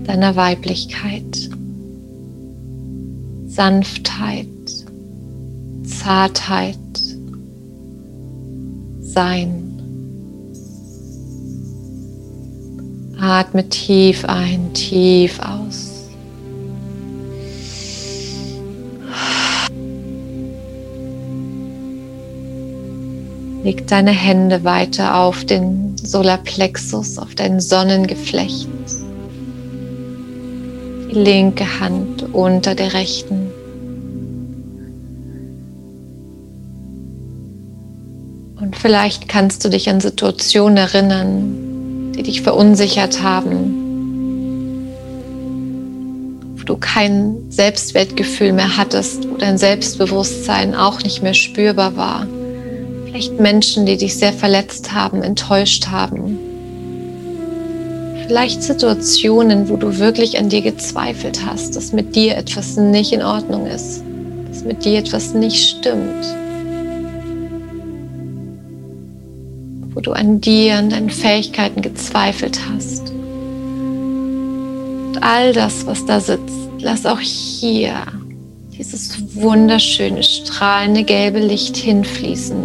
deiner 0.06 0.36
Weiblichkeit, 0.36 1.50
Sanftheit, 3.48 4.48
Zartheit, 5.84 6.78
Sein. 9.18 9.67
Atme 13.20 13.68
tief 13.68 14.26
ein, 14.26 14.74
tief 14.74 15.40
aus. 15.40 15.88
Leg 23.64 23.88
deine 23.88 24.12
Hände 24.12 24.64
weiter 24.64 25.16
auf 25.16 25.44
den 25.44 25.98
Solarplexus, 25.98 27.18
auf 27.18 27.36
dein 27.36 27.60
Sonnengeflecht. 27.60 28.70
Die 31.12 31.20
linke 31.20 31.80
Hand 31.80 32.34
unter 32.34 32.76
der 32.76 32.94
rechten. 32.94 33.52
Und 38.62 38.76
vielleicht 38.76 39.28
kannst 39.28 39.66
du 39.66 39.70
dich 39.70 39.90
an 39.90 40.00
Situationen 40.00 40.78
erinnern, 40.78 41.67
die 42.18 42.24
dich 42.24 42.42
verunsichert 42.42 43.22
haben, 43.22 43.88
du 46.68 46.78
kein 46.78 47.38
Selbstwertgefühl 47.50 48.54
mehr 48.54 48.78
hattest, 48.78 49.30
wo 49.30 49.38
dein 49.38 49.58
Selbstbewusstsein 49.58 50.76
auch 50.76 51.02
nicht 51.02 51.24
mehr 51.24 51.34
spürbar 51.34 51.96
war. 51.96 52.28
Vielleicht 53.06 53.40
Menschen, 53.40 53.86
die 53.86 53.98
dich 53.98 54.18
sehr 54.18 54.34
verletzt 54.34 54.94
haben, 54.94 55.24
enttäuscht 55.24 55.88
haben. 55.88 56.38
Vielleicht 58.28 58.62
Situationen, 58.62 59.70
wo 59.70 59.78
du 59.78 59.98
wirklich 59.98 60.38
an 60.38 60.50
dir 60.50 60.62
gezweifelt 60.62 61.46
hast, 61.46 61.78
dass 61.78 61.94
mit 61.94 62.16
dir 62.16 62.36
etwas 62.36 62.76
nicht 62.76 63.14
in 63.14 63.22
Ordnung 63.22 63.66
ist, 63.66 64.04
dass 64.50 64.64
mit 64.66 64.84
dir 64.84 65.00
etwas 65.00 65.34
nicht 65.34 65.78
stimmt. 65.78 66.26
Du 70.08 70.14
an 70.14 70.42
dir, 70.42 70.78
an 70.78 70.90
deinen 70.90 71.10
Fähigkeiten 71.10 71.82
gezweifelt 71.82 72.60
hast 72.74 73.14
all 75.22 75.54
das, 75.54 75.86
was 75.86 76.06
da 76.06 76.20
sitzt, 76.20 76.56
lass 76.80 77.06
auch 77.06 77.20
hier 77.20 77.94
dieses 78.78 79.36
wunderschöne, 79.36 80.24
strahlende 80.24 81.04
gelbe 81.04 81.40
Licht 81.40 81.76
hinfließen. 81.76 82.58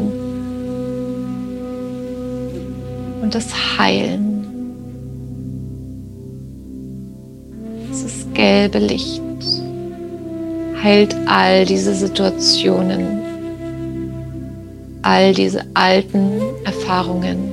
Und 3.22 3.34
das 3.34 3.78
Heilen. 3.78 4.44
Dieses 7.90 8.26
gelbe 8.34 8.78
Licht 8.78 9.22
heilt 10.82 11.16
all 11.26 11.64
diese 11.64 11.94
Situationen, 11.94 13.20
all 15.02 15.34
diese 15.34 15.64
alten 15.74 16.40
Erfahrungen. 16.64 17.50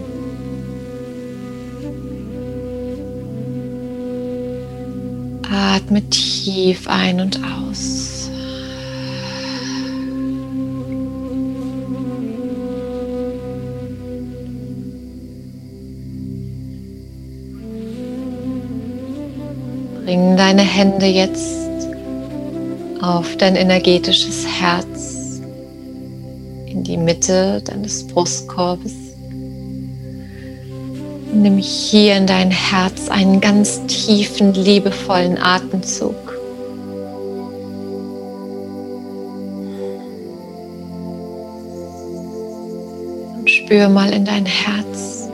Atme 5.51 6.01
tief 6.10 6.88
ein 6.88 7.20
und 7.20 7.39
aus. 7.44 8.29
Bring 20.06 20.38
deine 20.38 20.62
Hände 20.62 21.08
jetzt 21.08 21.58
auf 23.01 23.36
dein 23.38 23.56
energetisches 23.56 24.46
Herz 24.46 25.18
die 26.89 26.98
Mitte 26.98 27.62
deines 27.65 28.08
Brustkorbes. 28.08 28.93
Nimm 31.31 31.58
hier 31.58 32.17
in 32.17 32.25
dein 32.25 32.50
Herz 32.50 33.10
einen 33.10 33.39
ganz 33.39 33.86
tiefen, 33.86 34.55
liebevollen 34.55 35.38
Atemzug. 35.38 36.15
Und 43.38 43.48
spür 43.48 43.88
mal 43.89 44.12
in 44.12 44.25
dein 44.25 44.48
Herz. 44.48 45.29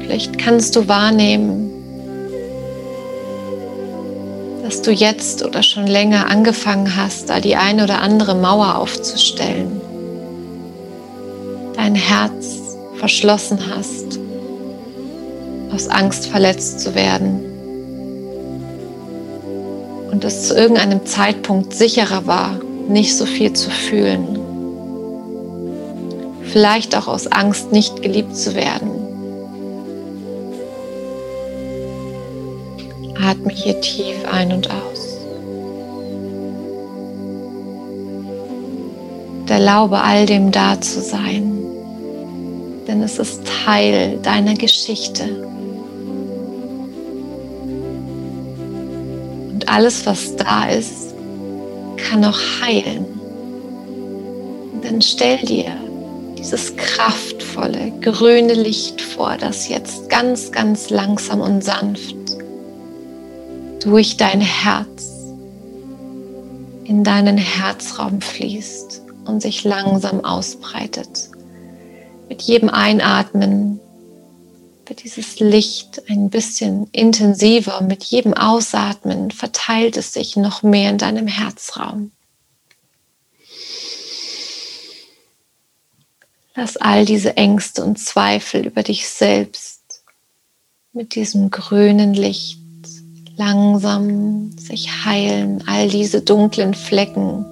Vielleicht 0.00 0.36
kannst 0.36 0.74
du 0.74 0.88
wahrnehmen, 0.88 1.70
dass 4.76 4.82
du 4.82 4.92
jetzt 4.92 5.42
oder 5.42 5.62
schon 5.62 5.86
länger 5.86 6.28
angefangen 6.28 6.96
hast, 6.96 7.30
da 7.30 7.40
die 7.40 7.56
eine 7.56 7.84
oder 7.84 8.02
andere 8.02 8.34
Mauer 8.34 8.76
aufzustellen 8.76 9.80
dein 11.74 11.94
Herz 11.94 12.76
verschlossen 12.96 13.58
hast, 13.74 14.18
aus 15.72 15.88
Angst 15.88 16.26
verletzt 16.26 16.80
zu 16.80 16.94
werden 16.94 17.40
und 20.10 20.22
es 20.24 20.48
zu 20.48 20.54
irgendeinem 20.54 21.06
Zeitpunkt 21.06 21.72
sicherer 21.72 22.26
war, 22.26 22.60
nicht 22.86 23.16
so 23.16 23.24
viel 23.24 23.54
zu 23.54 23.70
fühlen. 23.70 24.38
Vielleicht 26.52 26.94
auch 26.94 27.08
aus 27.08 27.26
Angst, 27.26 27.72
nicht 27.72 28.02
geliebt 28.02 28.36
zu 28.36 28.54
werden. 28.54 28.95
Atme 33.26 33.52
hier 33.52 33.80
tief 33.80 34.16
ein 34.30 34.52
und 34.52 34.70
aus. 34.70 35.18
Und 39.40 39.50
erlaube 39.50 40.00
all 40.00 40.26
dem 40.26 40.50
da 40.50 40.80
zu 40.80 41.00
sein 41.00 41.56
denn 42.86 43.02
es 43.02 43.18
ist 43.18 43.42
Teil 43.64 44.18
deiner 44.22 44.54
Geschichte. 44.54 45.24
Und 49.52 49.68
alles, 49.68 50.06
was 50.06 50.36
da 50.36 50.68
ist, 50.68 51.14
kann 51.96 52.24
auch 52.24 52.38
heilen. 52.62 53.06
dann 54.82 55.02
stell 55.02 55.38
dir 55.38 55.72
dieses 56.38 56.76
kraftvolle, 56.76 57.92
grüne 58.00 58.54
Licht 58.54 59.00
vor, 59.00 59.36
das 59.36 59.68
jetzt 59.68 60.08
ganz, 60.08 60.52
ganz 60.52 60.90
langsam 60.90 61.40
und 61.40 61.64
sanft 61.64 62.14
durch 63.86 64.16
dein 64.16 64.40
Herz 64.40 65.12
in 66.82 67.04
deinen 67.04 67.38
Herzraum 67.38 68.20
fließt 68.20 69.02
und 69.26 69.40
sich 69.40 69.62
langsam 69.62 70.24
ausbreitet. 70.24 71.30
Mit 72.28 72.42
jedem 72.42 72.68
Einatmen 72.68 73.78
wird 74.86 75.04
dieses 75.04 75.38
Licht 75.38 76.02
ein 76.08 76.30
bisschen 76.30 76.88
intensiver. 76.90 77.80
Mit 77.80 78.02
jedem 78.02 78.34
Ausatmen 78.34 79.30
verteilt 79.30 79.96
es 79.96 80.12
sich 80.12 80.34
noch 80.34 80.64
mehr 80.64 80.90
in 80.90 80.98
deinem 80.98 81.28
Herzraum. 81.28 82.10
Lass 86.56 86.76
all 86.76 87.04
diese 87.04 87.36
Ängste 87.36 87.84
und 87.84 88.00
Zweifel 88.00 88.66
über 88.66 88.82
dich 88.82 89.08
selbst 89.08 90.02
mit 90.92 91.14
diesem 91.14 91.52
grünen 91.52 92.12
Licht 92.12 92.65
langsam 93.36 94.50
sich 94.58 95.04
heilen, 95.04 95.62
all 95.66 95.88
diese 95.88 96.22
dunklen 96.22 96.74
Flecken 96.74 97.44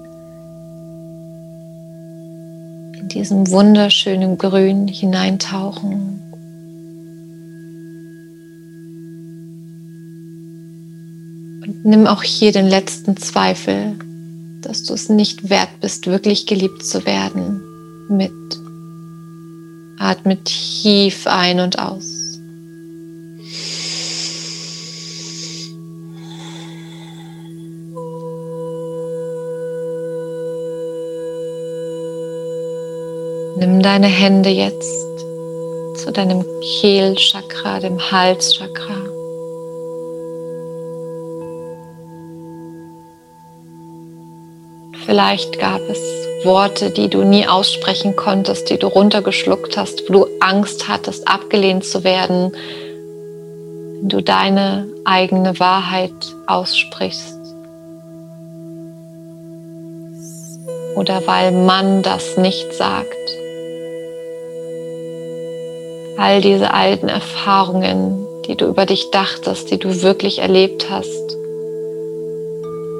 diesem 3.15 3.49
wunderschönen 3.49 4.37
Grün 4.37 4.87
hineintauchen. 4.87 6.21
Und 11.65 11.85
nimm 11.85 12.07
auch 12.07 12.23
hier 12.23 12.51
den 12.51 12.67
letzten 12.67 13.15
Zweifel, 13.17 13.95
dass 14.61 14.83
du 14.83 14.93
es 14.93 15.09
nicht 15.09 15.49
wert 15.49 15.69
bist, 15.79 16.07
wirklich 16.07 16.45
geliebt 16.45 16.85
zu 16.85 17.05
werden, 17.05 17.61
mit. 18.09 18.31
Atme 19.97 20.37
tief 20.43 21.25
ein 21.25 21.61
und 21.61 21.79
aus. 21.79 22.14
Nimm 33.57 33.81
deine 33.81 34.07
Hände 34.07 34.49
jetzt 34.49 35.07
zu 35.95 36.11
deinem 36.11 36.43
Kehlchakra, 36.81 37.79
dem 37.79 38.11
Halschakra. 38.11 38.97
Vielleicht 45.05 45.57
gab 45.57 45.79
es 45.89 45.99
Worte, 46.43 46.89
die 46.89 47.07
du 47.07 47.23
nie 47.23 47.47
aussprechen 47.47 48.17
konntest, 48.17 48.69
die 48.69 48.77
du 48.77 48.87
runtergeschluckt 48.87 49.77
hast, 49.77 50.09
wo 50.09 50.13
du 50.13 50.27
Angst 50.41 50.89
hattest, 50.89 51.25
abgelehnt 51.25 51.85
zu 51.85 52.03
werden, 52.03 52.51
wenn 54.01 54.09
du 54.09 54.21
deine 54.21 54.85
eigene 55.05 55.57
Wahrheit 55.61 56.11
aussprichst. 56.45 57.39
Oder 60.95 61.25
weil 61.25 61.53
man 61.53 62.03
das 62.03 62.35
nicht 62.35 62.73
sagt 62.73 63.34
all 66.17 66.41
diese 66.41 66.73
alten 66.73 67.09
Erfahrungen, 67.09 68.25
die 68.47 68.55
du 68.55 68.65
über 68.65 68.85
dich 68.85 69.11
dachtest, 69.11 69.71
die 69.71 69.79
du 69.79 70.01
wirklich 70.01 70.39
erlebt 70.39 70.89
hast. 70.89 71.37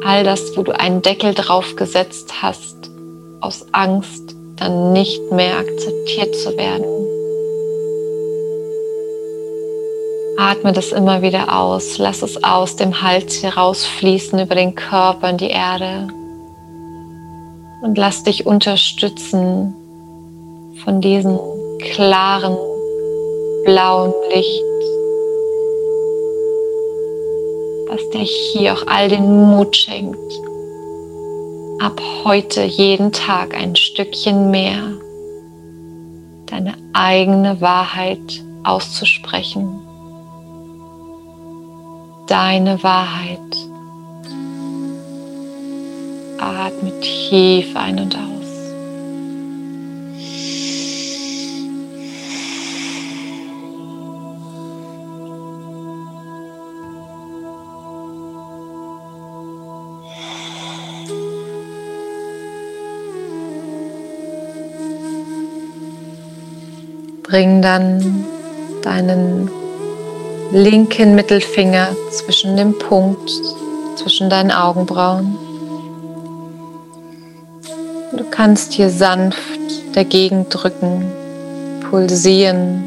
All 0.04 0.24
das, 0.24 0.56
wo 0.56 0.64
du 0.64 0.72
einen 0.72 1.02
Deckel 1.02 1.34
drauf 1.34 1.76
gesetzt 1.76 2.42
hast, 2.42 2.76
aus 3.42 3.66
Angst, 3.72 4.36
dann 4.58 4.94
nicht 4.94 5.32
mehr 5.32 5.58
akzeptiert 5.58 6.36
zu 6.36 6.56
werden. 6.58 6.86
Atme 10.38 10.74
das 10.74 10.92
immer 10.92 11.22
wieder 11.22 11.58
aus, 11.58 11.98
lass 11.98 12.22
es 12.22 12.44
aus 12.44 12.76
dem 12.76 13.02
Hals 13.02 13.42
herausfließen 13.42 14.38
über 14.40 14.56
den 14.56 14.76
Körper 14.76 15.30
in 15.30 15.38
die 15.38 15.50
Erde 15.50 16.08
und 17.82 17.98
lass 17.98 18.24
dich 18.24 18.46
unterstützen 18.46 19.74
von 20.84 21.02
diesen 21.02 21.40
klaren 21.80 22.58
blauen 23.66 24.14
Licht, 24.30 24.64
was 27.88 28.10
dir 28.12 28.20
hier 28.20 28.74
auch 28.74 28.88
all 28.88 29.10
den 29.10 29.26
Mut 29.26 29.76
schenkt, 29.76 30.32
ab 31.82 32.00
heute 32.24 32.64
jeden 32.64 33.12
Tag 33.12 33.56
ein 33.56 33.76
Stückchen 33.76 34.52
mehr 34.52 34.94
deine 36.46 36.76
eigene 36.94 37.60
Wahrheit 37.60 38.44
auszusprechen. 38.64 39.82
Deine 42.28 42.82
Wahrheit. 42.84 43.40
Atme 46.40 47.00
tief 47.02 47.76
ein 47.76 48.00
und 48.00 48.16
aus. 48.16 48.35
Bring 67.36 67.62
dann 67.62 68.24
deinen 68.82 69.52
linken 70.54 71.16
Mittelfinger 71.16 71.90
zwischen 72.10 72.56
dem 72.56 72.78
Punkt, 72.78 73.30
zwischen 73.98 74.30
deinen 74.30 74.52
Augenbrauen. 74.52 75.38
Du 78.16 78.24
kannst 78.32 78.72
hier 78.72 78.90
sanft 78.90 79.42
dagegen 79.92 80.48
drücken, 80.48 81.12
pulsieren. 81.90 82.86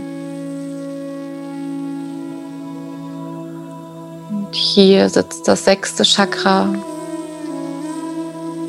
Und 4.31 4.55
hier 4.55 5.11
sitzt 5.11 5.47
das 5.47 5.67
sechste 5.67 6.05
Chakra, 6.05 6.75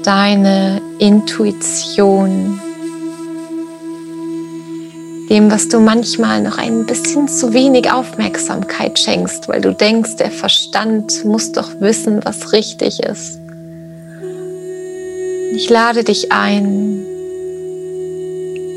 deine 0.04 0.82
Intuition 0.98 2.60
dem, 5.30 5.52
was 5.52 5.68
du 5.68 5.80
manchmal 5.80 6.42
noch 6.42 6.58
ein 6.58 6.86
bisschen 6.86 7.28
zu 7.28 7.54
wenig 7.54 7.92
Aufmerksamkeit 7.92 8.98
schenkst, 8.98 9.48
weil 9.48 9.62
du 9.62 9.74
denkst, 9.74 10.15
der 10.18 10.32
Verstand 10.32 11.24
muss 11.24 11.52
doch 11.52 11.70
wissen, 11.80 12.20
was 12.26 12.52
richtig 12.52 13.00
ist. 13.00 13.39
Ich 15.54 15.70
lade 15.70 16.04
dich 16.04 16.32
ein, 16.32 17.06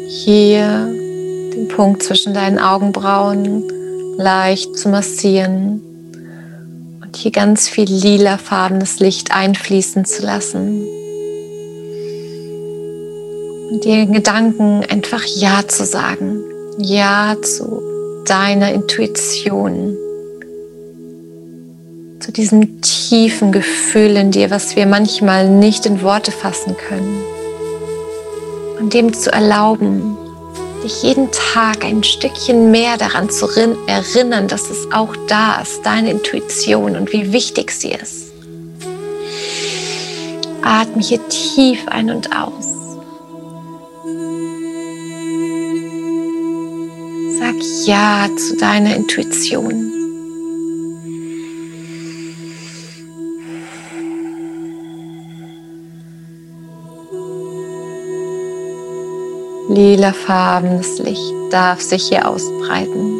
hier 0.08 0.88
den 1.54 1.68
Punkt 1.68 2.02
zwischen 2.02 2.34
deinen 2.34 2.58
Augenbrauen 2.58 3.64
leicht 4.18 4.76
zu 4.76 4.90
massieren 4.90 5.80
und 7.02 7.16
hier 7.16 7.30
ganz 7.30 7.68
viel 7.68 7.88
lilafarbenes 7.90 9.00
Licht 9.00 9.34
einfließen 9.34 10.04
zu 10.04 10.22
lassen 10.22 10.86
und 13.72 13.84
den 13.86 14.12
Gedanken 14.12 14.84
einfach 14.90 15.24
Ja 15.24 15.66
zu 15.66 15.86
sagen. 15.86 16.40
Ja 16.78 17.36
zu 17.40 17.82
deiner 18.26 18.72
Intuition. 18.72 19.96
Zu 22.20 22.32
diesem 22.32 22.82
tiefen 22.82 23.50
Gefühl 23.50 24.16
in 24.16 24.30
dir, 24.30 24.50
was 24.50 24.76
wir 24.76 24.86
manchmal 24.86 25.48
nicht 25.48 25.86
in 25.86 26.02
Worte 26.02 26.32
fassen 26.32 26.76
können. 26.76 27.24
Und 28.78 28.92
dem 28.92 29.14
zu 29.14 29.32
erlauben, 29.32 30.18
dich 30.84 31.02
jeden 31.02 31.30
Tag 31.30 31.84
ein 31.84 32.04
Stückchen 32.04 32.70
mehr 32.70 32.98
daran 32.98 33.30
zu 33.30 33.48
erinnern, 33.86 34.48
dass 34.48 34.68
es 34.68 34.92
auch 34.92 35.16
da 35.28 35.62
ist, 35.62 35.80
deine 35.84 36.10
Intuition 36.10 36.96
und 36.96 37.12
wie 37.12 37.32
wichtig 37.32 37.70
sie 37.70 37.92
ist. 37.92 38.32
Atme 40.62 41.02
hier 41.02 41.26
tief 41.28 41.88
ein 41.88 42.10
und 42.10 42.36
aus. 42.36 42.71
Ja 47.86 48.28
zu 48.36 48.56
deiner 48.56 48.94
Intuition. 48.94 49.90
Lilafarbenes 59.68 60.98
Licht 60.98 61.32
darf 61.50 61.80
sich 61.80 62.08
hier 62.08 62.28
ausbreiten. 62.28 63.18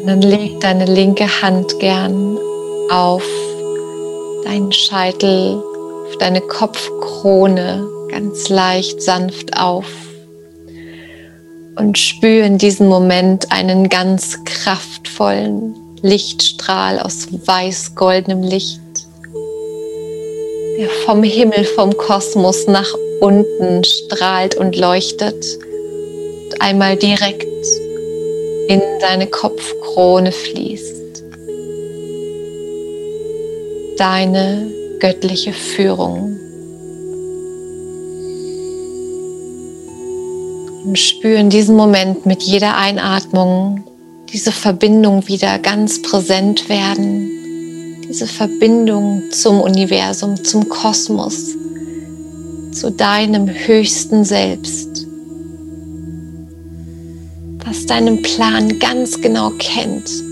Und 0.00 0.06
dann 0.06 0.22
leg 0.22 0.60
deine 0.60 0.86
linke 0.86 1.26
Hand 1.42 1.78
gern 1.78 2.38
auf 2.90 3.24
deinen 4.44 4.72
Scheitel, 4.72 5.62
auf 6.06 6.16
deine 6.18 6.40
Kopfkrone 6.40 7.86
ganz 8.10 8.48
leicht 8.48 9.00
sanft 9.02 9.56
auf 9.58 9.86
und 11.76 11.98
spüre 11.98 12.46
in 12.46 12.58
diesem 12.58 12.88
Moment 12.88 13.50
einen 13.52 13.88
ganz 13.88 14.38
kraftvollen 14.44 15.74
Lichtstrahl 16.02 16.98
aus 16.98 17.28
weiß-goldenem 17.30 18.42
Licht, 18.42 18.80
der 20.78 20.88
vom 21.04 21.22
Himmel, 21.22 21.64
vom 21.64 21.96
Kosmos 21.96 22.66
nach 22.66 22.92
unten 23.20 23.84
strahlt 23.84 24.54
und 24.56 24.76
leuchtet 24.76 25.44
und 26.44 26.60
einmal 26.60 26.96
direkt 26.96 27.46
in 28.68 28.80
deine 29.00 29.26
Kopfkrone 29.26 30.32
fließt. 30.32 30.99
Deine 34.00 34.66
göttliche 34.98 35.52
Führung. 35.52 36.38
Und 40.84 40.98
spüre 40.98 41.38
in 41.38 41.50
diesem 41.50 41.76
Moment 41.76 42.24
mit 42.24 42.42
jeder 42.42 42.76
Einatmung 42.78 43.84
diese 44.32 44.52
Verbindung 44.52 45.28
wieder 45.28 45.58
ganz 45.58 46.00
präsent 46.00 46.70
werden. 46.70 47.28
Diese 48.08 48.26
Verbindung 48.26 49.22
zum 49.30 49.60
Universum, 49.60 50.42
zum 50.42 50.68
Kosmos, 50.68 51.54
zu 52.72 52.90
deinem 52.90 53.48
höchsten 53.48 54.24
Selbst, 54.24 55.06
was 57.66 57.84
deinen 57.84 58.22
Plan 58.22 58.78
ganz 58.78 59.20
genau 59.20 59.50
kennt 59.58 60.29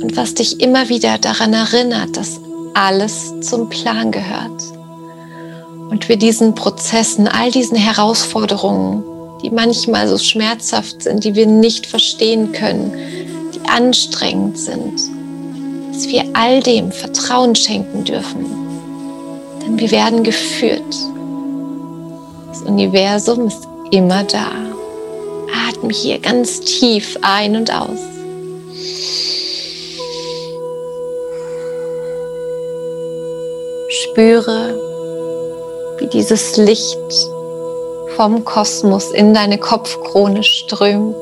und 0.00 0.16
was 0.16 0.34
dich 0.34 0.60
immer 0.60 0.88
wieder 0.88 1.18
daran 1.18 1.52
erinnert, 1.52 2.16
dass 2.16 2.40
alles 2.74 3.32
zum 3.40 3.68
Plan 3.68 4.12
gehört. 4.12 4.62
Und 5.90 6.08
wir 6.08 6.16
diesen 6.16 6.54
Prozessen, 6.54 7.26
all 7.26 7.50
diesen 7.50 7.76
Herausforderungen, 7.76 9.02
die 9.42 9.50
manchmal 9.50 10.08
so 10.08 10.18
schmerzhaft 10.18 11.02
sind, 11.02 11.24
die 11.24 11.34
wir 11.34 11.46
nicht 11.46 11.86
verstehen 11.86 12.52
können, 12.52 12.92
die 13.54 13.68
anstrengend 13.68 14.58
sind, 14.58 15.00
dass 15.92 16.08
wir 16.08 16.24
all 16.34 16.62
dem 16.62 16.92
Vertrauen 16.92 17.54
schenken 17.54 18.04
dürfen. 18.04 18.46
Denn 19.62 19.78
wir 19.78 19.90
werden 19.90 20.22
geführt. 20.22 20.94
Das 22.48 22.62
Universum 22.62 23.46
ist 23.46 23.66
immer 23.90 24.24
da. 24.24 24.50
Atme 25.68 25.92
hier 25.92 26.18
ganz 26.18 26.60
tief 26.60 27.16
ein 27.22 27.56
und 27.56 27.72
aus. 27.72 28.17
Spüre, 34.18 34.74
wie 35.98 36.08
dieses 36.08 36.56
Licht 36.56 36.98
vom 38.16 38.44
Kosmos 38.44 39.12
in 39.12 39.32
deine 39.32 39.58
Kopfkrone 39.58 40.42
strömt. 40.42 41.14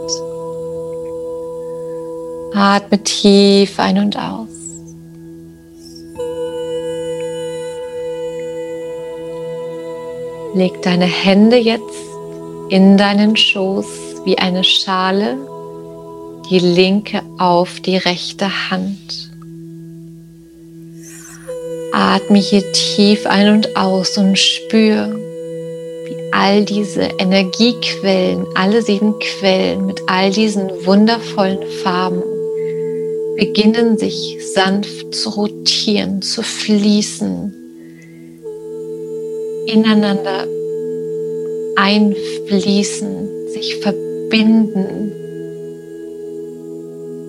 Atme 2.55 3.03
tief 3.05 3.79
ein 3.79 3.99
und 3.99 4.17
aus. 4.17 4.49
Leg 10.55 10.81
deine 10.81 11.05
Hände 11.05 11.59
jetzt 11.59 11.83
in 12.71 12.97
deinen 12.97 13.37
Schoß 13.37 14.25
wie 14.25 14.39
eine 14.39 14.65
Schale, 14.65 15.37
die 16.49 16.61
linke 16.61 17.21
auf 17.37 17.79
die 17.81 17.99
rechte 17.99 18.71
Hand. 18.71 19.26
Atme 21.99 22.39
hier 22.41 22.63
tief 22.73 23.25
ein 23.25 23.49
und 23.55 23.75
aus 23.75 24.19
und 24.19 24.39
spür, 24.39 25.19
wie 26.05 26.31
all 26.31 26.63
diese 26.63 27.05
Energiequellen, 27.19 28.45
alle 28.55 28.83
sieben 28.83 29.19
Quellen 29.19 29.87
mit 29.87 30.03
all 30.07 30.31
diesen 30.31 30.69
wundervollen 30.85 31.67
Farben 31.83 32.23
beginnen 33.39 33.97
sich 33.97 34.37
sanft 34.53 35.15
zu 35.15 35.31
rotieren, 35.31 36.21
zu 36.21 36.43
fließen, 36.43 37.55
ineinander 39.67 40.47
einfließen, 41.77 43.49
sich 43.55 43.77
verbinden. 43.77 45.13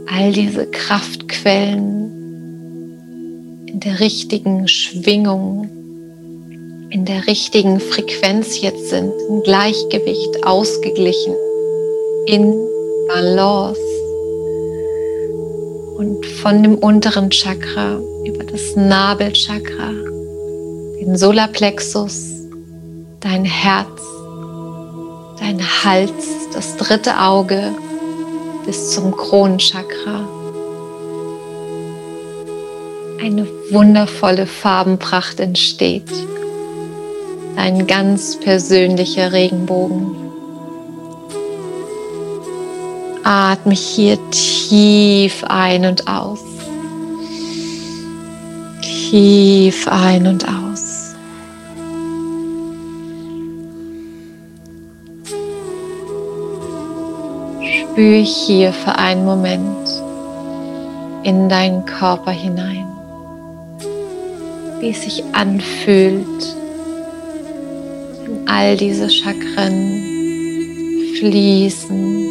All 0.09 0.33
diese 0.33 0.65
Kraftquellen 0.65 2.16
in 3.77 3.81
der 3.81 3.99
richtigen 3.99 4.67
Schwingung, 4.67 5.69
in 6.89 7.05
der 7.05 7.27
richtigen 7.27 7.79
Frequenz 7.79 8.59
jetzt 8.59 8.89
sind, 8.89 9.13
im 9.29 9.43
Gleichgewicht, 9.43 10.43
ausgeglichen, 10.47 11.35
in 12.25 12.55
Balance. 13.07 13.79
Und 15.95 16.25
von 16.41 16.63
dem 16.63 16.79
unteren 16.79 17.29
Chakra 17.29 17.99
über 18.25 18.43
das 18.45 18.75
Nabelchakra, 18.75 19.91
den 20.99 21.15
Solarplexus, 21.15 22.47
dein 23.19 23.45
Herz, 23.45 24.01
dein 25.39 25.61
Hals, 25.61 26.25
das 26.51 26.77
dritte 26.77 27.19
Auge 27.19 27.75
bis 28.65 28.89
zum 28.95 29.15
Kronenchakra. 29.15 30.36
Eine 33.19 33.47
wundervolle 33.71 34.45
Farbenpracht 34.45 35.39
entsteht. 35.39 36.11
Ein 37.55 37.87
ganz 37.87 38.39
persönlicher 38.39 39.31
Regenbogen. 39.31 40.15
Atme 43.23 43.73
hier 43.73 44.17
tief 44.31 45.43
ein 45.45 45.85
und 45.85 46.07
aus. 46.07 46.39
Tief 48.81 49.87
ein 49.87 50.27
und 50.27 50.47
aus. 50.47 51.15
Spür 57.97 58.17
hier 58.19 58.71
für 58.71 58.95
einen 58.95 59.25
Moment 59.25 59.87
in 61.23 61.49
deinen 61.49 61.83
Körper 61.85 62.31
hinein, 62.31 62.86
wie 64.79 64.89
es 64.89 65.01
sich 65.03 65.23
anfühlt, 65.33 66.55
wenn 68.25 68.47
all 68.47 68.77
diese 68.77 69.09
Chakren 69.09 70.03
fließen, 71.19 72.27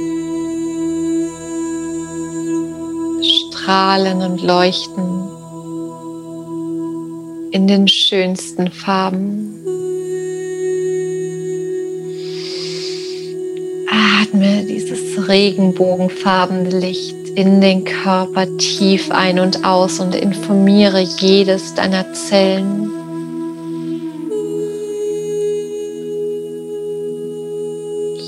strahlen 3.22 4.22
und 4.22 4.42
leuchten 4.42 5.26
in 7.50 7.66
den 7.66 7.88
schönsten 7.88 8.70
Farben. 8.70 9.52
Atme 13.90 14.64
dieses 14.68 15.28
regenbogenfarbene 15.28 16.78
Licht 16.78 17.15
in 17.36 17.60
den 17.60 17.84
Körper 17.84 18.46
tief 18.56 19.10
ein 19.10 19.38
und 19.38 19.62
aus 19.62 20.00
und 20.00 20.14
informiere 20.14 21.00
jedes 21.00 21.74
deiner 21.74 22.10
Zellen. 22.14 22.90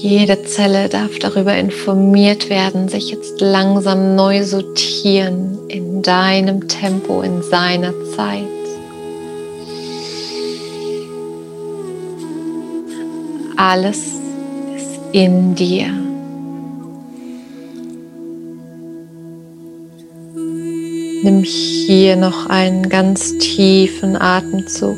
Jede 0.01 0.45
Zelle 0.45 0.91
darf 0.91 1.19
darüber 1.19 1.57
informiert 1.57 2.51
werden, 2.51 2.89
sich 2.89 3.11
jetzt 3.11 3.41
langsam 3.41 4.15
neu 4.15 4.45
sortieren 4.45 5.59
in 5.69 6.03
deinem 6.03 6.69
Tempo, 6.69 7.23
in 7.23 7.43
seiner 7.43 7.95
Zeit. 8.15 8.45
Alles 13.57 13.99
ist 14.77 15.01
in 15.13 15.55
dir. 15.55 16.08
Nimm 21.23 21.43
hier 21.43 22.15
noch 22.15 22.47
einen 22.47 22.89
ganz 22.89 23.37
tiefen 23.39 24.17
Atemzug. 24.17 24.97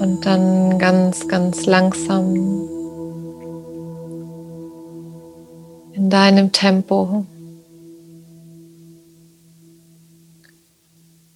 Und 0.00 0.20
dann 0.24 0.78
ganz, 0.78 1.28
ganz 1.28 1.64
langsam 1.66 2.34
in 5.92 6.10
deinem 6.10 6.50
Tempo. 6.50 7.24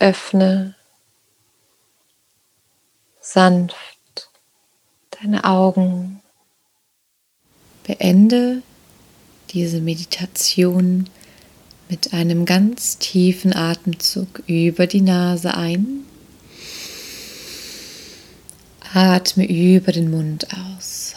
Öffne 0.00 0.74
sanft 3.32 4.28
deine 5.10 5.44
Augen. 5.44 6.20
Beende 7.86 8.62
diese 9.50 9.80
Meditation 9.80 11.08
mit 11.88 12.12
einem 12.12 12.44
ganz 12.44 12.98
tiefen 12.98 13.54
Atemzug 13.54 14.42
über 14.46 14.86
die 14.86 15.00
Nase 15.00 15.54
ein. 15.54 16.04
Atme 18.92 19.46
über 19.46 19.92
den 19.92 20.10
Mund 20.10 20.48
aus. 20.52 21.14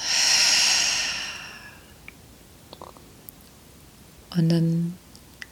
Und 4.36 4.50
dann 4.50 4.94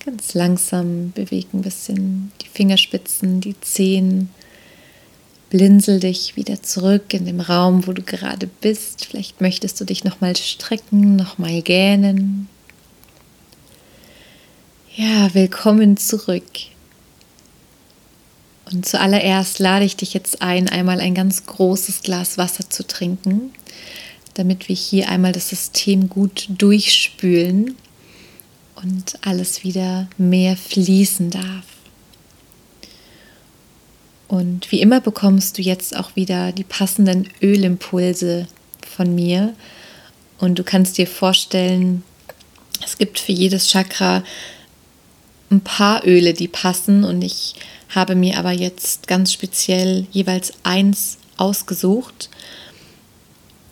ganz 0.03 0.33
langsam 0.33 1.11
bewegen 1.11 1.59
ein 1.59 1.61
bisschen 1.61 2.31
die 2.41 2.47
Fingerspitzen, 2.47 3.41
die 3.41 3.59
Zehen. 3.61 4.29
Blinzel 5.51 5.99
dich 5.99 6.37
wieder 6.37 6.63
zurück 6.63 7.13
in 7.13 7.25
dem 7.25 7.41
Raum, 7.41 7.85
wo 7.85 7.91
du 7.91 8.01
gerade 8.01 8.47
bist. 8.47 9.05
Vielleicht 9.05 9.41
möchtest 9.41 9.81
du 9.81 9.83
dich 9.83 10.05
nochmal 10.05 10.33
strecken, 10.37 11.17
nochmal 11.17 11.61
gähnen. 11.61 12.47
Ja, 14.95 15.33
willkommen 15.33 15.97
zurück. 15.97 16.45
Und 18.71 18.85
zuallererst 18.85 19.59
lade 19.59 19.83
ich 19.83 19.97
dich 19.97 20.13
jetzt 20.13 20.41
ein, 20.41 20.69
einmal 20.69 21.01
ein 21.01 21.15
ganz 21.15 21.45
großes 21.45 22.01
Glas 22.01 22.37
Wasser 22.37 22.69
zu 22.69 22.87
trinken, 22.87 23.51
damit 24.35 24.69
wir 24.69 24.75
hier 24.77 25.09
einmal 25.09 25.33
das 25.33 25.49
System 25.49 26.07
gut 26.07 26.47
durchspülen 26.47 27.75
und 28.81 29.19
alles 29.21 29.65
wieder 29.65 30.07
mehr 30.17 30.55
fließen 30.55 31.29
darf. 31.29 31.65
Und 34.31 34.71
wie 34.71 34.79
immer 34.79 35.01
bekommst 35.01 35.57
du 35.57 35.61
jetzt 35.61 35.93
auch 35.93 36.15
wieder 36.15 36.53
die 36.53 36.63
passenden 36.63 37.27
Ölimpulse 37.41 38.47
von 38.95 39.13
mir. 39.13 39.53
Und 40.39 40.57
du 40.57 40.63
kannst 40.63 40.97
dir 40.97 41.05
vorstellen, 41.05 42.01
es 42.81 42.97
gibt 42.97 43.19
für 43.19 43.33
jedes 43.33 43.69
Chakra 43.69 44.23
ein 45.49 45.59
paar 45.59 46.07
Öle, 46.07 46.33
die 46.33 46.47
passen. 46.47 47.03
Und 47.03 47.23
ich 47.23 47.55
habe 47.89 48.15
mir 48.15 48.39
aber 48.39 48.53
jetzt 48.53 49.05
ganz 49.05 49.33
speziell 49.33 50.07
jeweils 50.13 50.53
eins 50.63 51.17
ausgesucht. 51.35 52.29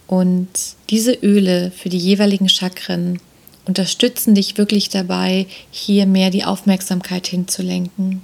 Und 0.08 0.50
diese 0.90 1.14
Öle 1.14 1.72
für 1.72 1.88
die 1.88 1.98
jeweiligen 1.98 2.50
Chakren 2.50 3.22
unterstützen 3.66 4.36
dich 4.36 4.58
wirklich 4.58 4.90
dabei, 4.90 5.48
hier 5.72 6.06
mehr 6.06 6.32
die 6.32 6.44
Aufmerksamkeit 6.44 7.28
hinzulenken, 7.28 8.24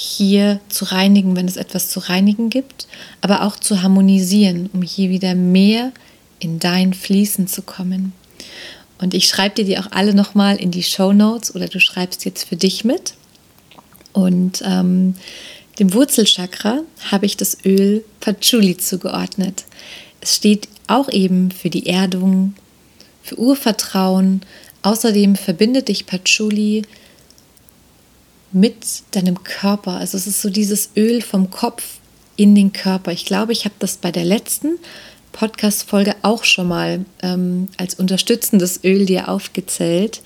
hier 0.00 0.60
zu 0.68 0.84
reinigen, 0.84 1.34
wenn 1.34 1.48
es 1.48 1.56
etwas 1.56 1.90
zu 1.90 1.98
reinigen 1.98 2.50
gibt, 2.50 2.86
aber 3.20 3.42
auch 3.42 3.56
zu 3.56 3.82
harmonisieren, 3.82 4.70
um 4.72 4.82
hier 4.82 5.10
wieder 5.10 5.34
mehr 5.34 5.90
in 6.38 6.60
dein 6.60 6.94
Fließen 6.94 7.48
zu 7.48 7.62
kommen. 7.62 8.12
Und 9.00 9.12
ich 9.12 9.26
schreibe 9.26 9.56
dir 9.56 9.64
die 9.64 9.76
auch 9.76 9.90
alle 9.90 10.14
nochmal 10.14 10.54
in 10.54 10.70
die 10.70 10.84
Show 10.84 11.12
Notes 11.12 11.52
oder 11.52 11.66
du 11.66 11.80
schreibst 11.80 12.24
jetzt 12.24 12.44
für 12.44 12.54
dich 12.54 12.84
mit. 12.84 13.14
Und 14.12 14.62
ähm, 14.64 15.16
dem 15.80 15.92
Wurzelchakra 15.92 16.82
habe 17.10 17.26
ich 17.26 17.36
das 17.36 17.58
Öl 17.64 18.04
Patchouli 18.20 18.76
zugeordnet. 18.76 19.64
Es 20.20 20.36
steht 20.36 20.68
auch 20.86 21.08
eben 21.08 21.50
für 21.50 21.70
die 21.70 21.86
Erdung, 21.86 22.54
für 23.24 23.36
Urvertrauen. 23.36 24.42
Außerdem 24.82 25.34
verbindet 25.34 25.88
dich 25.88 26.06
Patchouli 26.06 26.82
mit 28.52 29.02
deinem 29.12 29.42
Körper. 29.42 29.92
Also 29.92 30.16
es 30.16 30.26
ist 30.26 30.42
so 30.42 30.50
dieses 30.50 30.90
Öl 30.96 31.22
vom 31.22 31.50
Kopf 31.50 31.98
in 32.36 32.54
den 32.54 32.72
Körper. 32.72 33.12
Ich 33.12 33.24
glaube, 33.24 33.52
ich 33.52 33.64
habe 33.64 33.74
das 33.78 33.96
bei 33.96 34.12
der 34.12 34.24
letzten 34.24 34.78
Podcast-Folge 35.32 36.16
auch 36.22 36.44
schon 36.44 36.68
mal 36.68 37.04
ähm, 37.22 37.68
als 37.76 37.94
unterstützendes 37.94 38.80
Öl 38.84 39.06
dir 39.06 39.28
aufgezählt. 39.28 40.22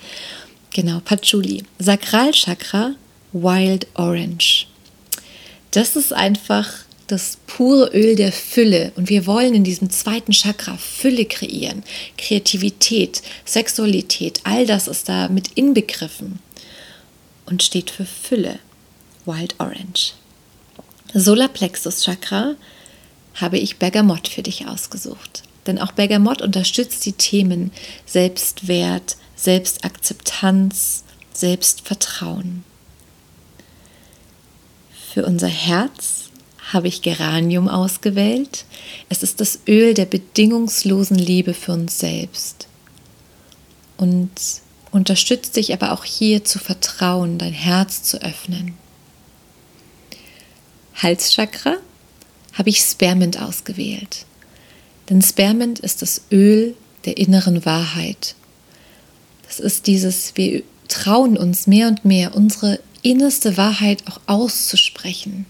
Genau, 0.73 1.01
Patchouli. 1.03 1.63
Sakralchakra, 1.79 2.95
Wild 3.31 3.87
Orange. 3.95 4.67
Das 5.71 5.95
ist 5.95 6.13
einfach 6.13 6.71
das 7.07 7.37
pure 7.47 7.89
Öl 7.93 8.15
der 8.15 8.31
Fülle 8.31 8.91
und 8.95 9.09
wir 9.09 9.25
wollen 9.25 9.53
in 9.53 9.63
diesem 9.63 9.89
zweiten 9.89 10.31
Chakra 10.31 10.77
Fülle 10.77 11.25
kreieren. 11.25 11.83
Kreativität, 12.17 13.21
Sexualität, 13.45 14.39
all 14.45 14.65
das 14.65 14.87
ist 14.87 15.09
da 15.09 15.27
mit 15.27 15.51
inbegriffen 15.55 16.39
und 17.45 17.63
steht 17.63 17.89
für 17.89 18.05
Fülle. 18.05 18.59
Wild 19.25 19.55
Orange. 19.59 20.13
Solarplexus 21.13 22.03
Chakra 22.03 22.55
habe 23.35 23.57
ich 23.57 23.77
Bergamott 23.77 24.27
für 24.27 24.43
dich 24.43 24.67
ausgesucht. 24.67 25.43
Denn 25.65 25.79
auch 25.79 25.91
Bergamott 25.91 26.41
unterstützt 26.41 27.05
die 27.05 27.13
Themen 27.13 27.71
Selbstwert, 28.05 29.17
Selbstakzeptanz, 29.35 31.03
Selbstvertrauen. 31.31 32.63
Für 35.13 35.25
unser 35.25 35.47
Herz 35.47 36.29
habe 36.71 36.87
ich 36.87 37.01
Geranium 37.01 37.69
ausgewählt. 37.69 38.65
Es 39.09 39.23
ist 39.23 39.39
das 39.39 39.59
Öl 39.67 39.93
der 39.93 40.05
bedingungslosen 40.05 41.17
Liebe 41.17 41.53
für 41.53 41.73
uns 41.73 41.99
selbst 41.99 42.67
und 43.97 44.31
unterstützt 44.93 45.55
dich 45.55 45.73
aber 45.73 45.91
auch 45.91 46.05
hier 46.05 46.43
zu 46.45 46.59
vertrauen, 46.59 47.37
dein 47.37 47.53
Herz 47.53 48.03
zu 48.03 48.21
öffnen. 48.21 48.77
Halschakra 50.95 51.77
habe 52.53 52.69
ich 52.69 52.79
Spermint 52.79 53.41
ausgewählt. 53.41 54.25
Denn 55.09 55.21
Spermint 55.21 55.79
ist 55.79 56.01
das 56.01 56.21
Öl 56.31 56.75
der 57.05 57.17
inneren 57.17 57.65
Wahrheit. 57.65 58.35
Das 59.47 59.59
ist 59.59 59.87
dieses, 59.87 60.37
wir 60.37 60.63
trauen 60.87 61.37
uns 61.37 61.67
mehr 61.67 61.87
und 61.87 62.05
mehr, 62.05 62.35
unsere 62.35 62.79
innerste 63.01 63.57
Wahrheit 63.57 64.03
auch 64.07 64.21
auszusprechen. 64.27 65.45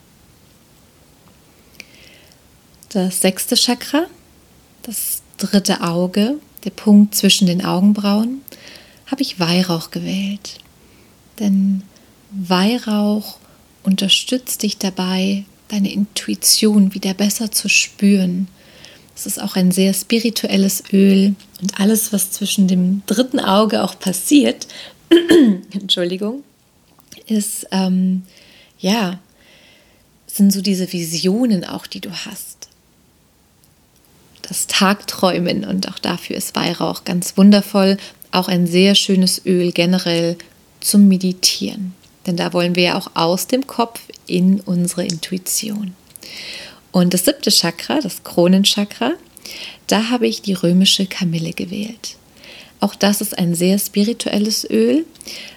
Das 2.90 3.22
sechste 3.22 3.56
Chakra, 3.56 4.06
das 4.84 5.22
dritte 5.38 5.82
Auge, 5.82 6.38
der 6.64 6.70
Punkt 6.70 7.16
zwischen 7.16 7.48
den 7.48 7.66
Augenbrauen, 7.66 8.42
habe 9.14 9.22
ich 9.22 9.40
Weihrauch 9.40 9.92
gewählt. 9.92 10.58
Denn 11.38 11.84
Weihrauch 12.32 13.38
unterstützt 13.84 14.64
dich 14.64 14.80
dabei, 14.80 15.46
deine 15.68 15.94
Intuition 15.94 16.96
wieder 16.96 17.14
besser 17.14 17.52
zu 17.52 17.70
spüren. 17.70 18.48
Es 19.16 19.28
ist 19.28 19.40
auch 19.40 19.56
ein 19.56 19.72
sehr 19.72 19.94
spirituelles 19.94 20.86
Öl 20.92 21.36
und 21.62 21.80
alles, 21.80 22.12
was 22.12 22.32
zwischen 22.32 22.68
dem 22.68 23.04
dritten 23.06 23.40
Auge 23.40 23.84
auch 23.84 24.00
passiert, 24.00 24.66
Entschuldigung, 25.74 26.44
ist 27.28 27.68
ähm, 27.72 28.24
ja, 28.80 29.20
sind 30.26 30.52
so 30.52 30.62
diese 30.64 30.92
Visionen 30.92 31.66
auch, 31.66 31.86
die 31.86 32.02
du 32.02 32.10
hast. 32.10 32.68
Das 34.42 34.66
Tagträumen 34.66 35.66
und 35.66 35.88
auch 35.88 36.00
dafür 36.00 36.36
ist 36.36 36.56
Weihrauch 36.56 37.04
ganz 37.04 37.38
wundervoll. 37.38 38.00
Auch 38.34 38.48
ein 38.48 38.66
sehr 38.66 38.96
schönes 38.96 39.46
Öl 39.46 39.72
generell 39.72 40.38
zum 40.80 41.08
Meditieren. 41.08 41.94
Denn 42.26 42.36
da 42.36 42.52
wollen 42.52 42.76
wir 42.76 42.84
ja 42.84 42.98
auch 42.98 43.12
aus 43.14 43.46
dem 43.46 43.68
Kopf 43.68 44.02
in 44.26 44.60
unsere 44.62 45.06
Intuition. 45.06 45.94
Und 46.92 47.14
das 47.14 47.26
siebte 47.26 47.52
Chakra, 47.52 48.00
das 48.02 48.24
Kronenchakra, 48.24 49.14
da 49.86 50.10
habe 50.10 50.28
ich 50.28 50.42
die 50.42 50.54
römische 50.54 51.06
Kamille 51.06 51.54
gewählt. 51.54 52.18
Auch 52.80 52.96
das 52.96 53.22
ist 53.22 53.38
ein 53.38 53.54
sehr 53.54 53.78
spirituelles 53.78 54.68
Öl, 54.68 55.06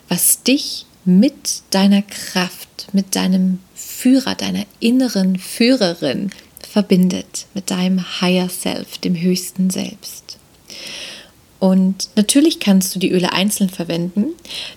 was 0.09 0.43
dich 0.43 0.85
mit 1.07 1.63
deiner 1.71 2.03
Kraft, 2.03 2.89
mit 2.93 3.17
deinem 3.17 3.61
Führer, 3.75 4.35
deiner 4.35 4.67
inneren 4.81 5.39
Führerin 5.39 6.31
verbindet, 6.69 7.47
mit 7.55 7.71
deinem 7.71 8.21
Higher 8.21 8.51
Self, 8.51 8.99
dem 8.99 9.19
höchsten 9.19 9.71
Selbst. 9.71 10.37
Und 11.59 12.09
natürlich 12.17 12.61
kannst 12.61 12.95
du 12.95 12.99
die 12.99 13.11
Öle 13.11 13.33
einzeln 13.33 13.71
verwenden. 13.71 14.27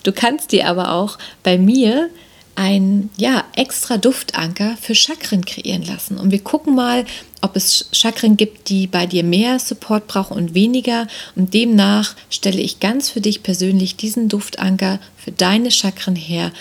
Du 0.04 0.12
kannst 0.12 0.52
die 0.52 0.64
aber 0.64 0.94
auch 0.94 1.18
bei 1.44 1.58
mir 1.58 2.10
ein 2.56 3.10
ja, 3.16 3.46
extra 3.56 3.98
Duftanker 3.98 4.76
für 4.82 4.94
Chakren 4.94 5.46
kreieren 5.46 5.84
lassen. 5.84 6.18
Und 6.18 6.32
wir 6.32 6.40
gucken 6.40 6.76
mal, 6.76 7.06
ob 7.42 7.56
es 7.56 7.88
Chakren 7.94 8.36
gibt, 8.36 8.68
die 8.68 8.86
bei 8.86 9.06
dir 9.06 9.24
mehr 9.24 9.60
Support 9.60 10.08
brauchen 10.08 10.36
und 10.36 10.54
weniger. 10.54 11.08
Und 11.36 11.54
demnach 11.54 12.16
stelle 12.30 12.60
ich 12.60 12.82
ganz 12.82 13.10
für 13.10 13.22
dich 13.22 13.44
persönlich 13.44 13.96
diesen 13.96 14.28
Duftanker 14.28 15.00
für 15.16 15.32
deine 15.32 15.72
Chakren 15.72 16.18
her, 16.18 16.52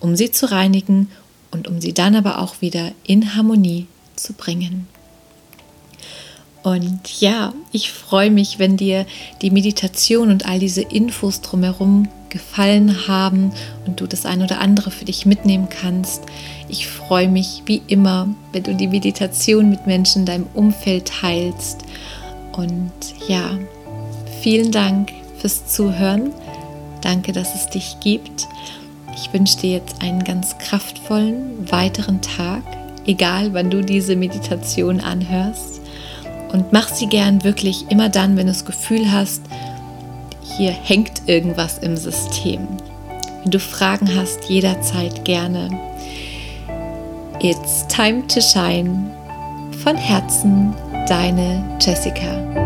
um 0.00 0.16
sie 0.16 0.32
zu 0.32 0.50
reinigen 0.50 1.08
und 1.52 1.68
um 1.68 1.80
sie 1.80 1.92
dann 1.92 2.16
aber 2.16 2.40
auch 2.40 2.60
wieder 2.60 2.90
in 3.04 3.36
Harmonie 3.36 3.86
zu 4.16 4.32
bringen. 4.32 4.88
Und 6.64 7.20
ja, 7.20 7.52
ich 7.72 7.92
freue 7.92 8.30
mich, 8.30 8.58
wenn 8.58 8.78
dir 8.78 9.04
die 9.42 9.50
Meditation 9.50 10.30
und 10.30 10.46
all 10.46 10.58
diese 10.58 10.80
Infos 10.80 11.42
drumherum 11.42 12.08
gefallen 12.30 13.06
haben 13.06 13.52
und 13.86 14.00
du 14.00 14.06
das 14.06 14.24
ein 14.24 14.42
oder 14.42 14.60
andere 14.60 14.90
für 14.90 15.04
dich 15.04 15.26
mitnehmen 15.26 15.68
kannst. 15.68 16.22
Ich 16.68 16.86
freue 16.86 17.28
mich 17.28 17.62
wie 17.66 17.82
immer, 17.86 18.28
wenn 18.52 18.62
du 18.62 18.74
die 18.74 18.88
Meditation 18.88 19.68
mit 19.68 19.86
Menschen 19.86 20.20
in 20.20 20.26
deinem 20.26 20.46
Umfeld 20.54 21.12
teilst. 21.20 21.84
Und 22.52 22.92
ja, 23.28 23.58
vielen 24.40 24.72
Dank 24.72 25.12
fürs 25.38 25.66
Zuhören. 25.66 26.32
Danke, 27.02 27.32
dass 27.32 27.54
es 27.54 27.68
dich 27.68 27.98
gibt. 28.00 28.48
Ich 29.14 29.30
wünsche 29.34 29.58
dir 29.58 29.72
jetzt 29.72 30.00
einen 30.00 30.24
ganz 30.24 30.56
kraftvollen 30.56 31.70
weiteren 31.70 32.22
Tag, 32.22 32.62
egal 33.06 33.52
wann 33.52 33.68
du 33.68 33.82
diese 33.82 34.16
Meditation 34.16 35.00
anhörst. 35.00 35.73
Und 36.54 36.72
mach 36.72 36.88
sie 36.88 37.08
gern 37.08 37.42
wirklich 37.42 37.90
immer 37.90 38.08
dann, 38.08 38.36
wenn 38.36 38.46
du 38.46 38.52
das 38.52 38.64
Gefühl 38.64 39.10
hast, 39.10 39.42
hier 40.56 40.70
hängt 40.70 41.22
irgendwas 41.26 41.78
im 41.78 41.96
System. 41.96 42.68
Wenn 43.42 43.50
du 43.50 43.58
Fragen 43.58 44.14
hast, 44.14 44.44
jederzeit 44.44 45.24
gerne. 45.24 45.68
It's 47.40 47.84
time 47.88 48.24
to 48.28 48.40
shine. 48.40 49.10
Von 49.82 49.96
Herzen, 49.96 50.72
deine 51.08 51.76
Jessica. 51.80 52.63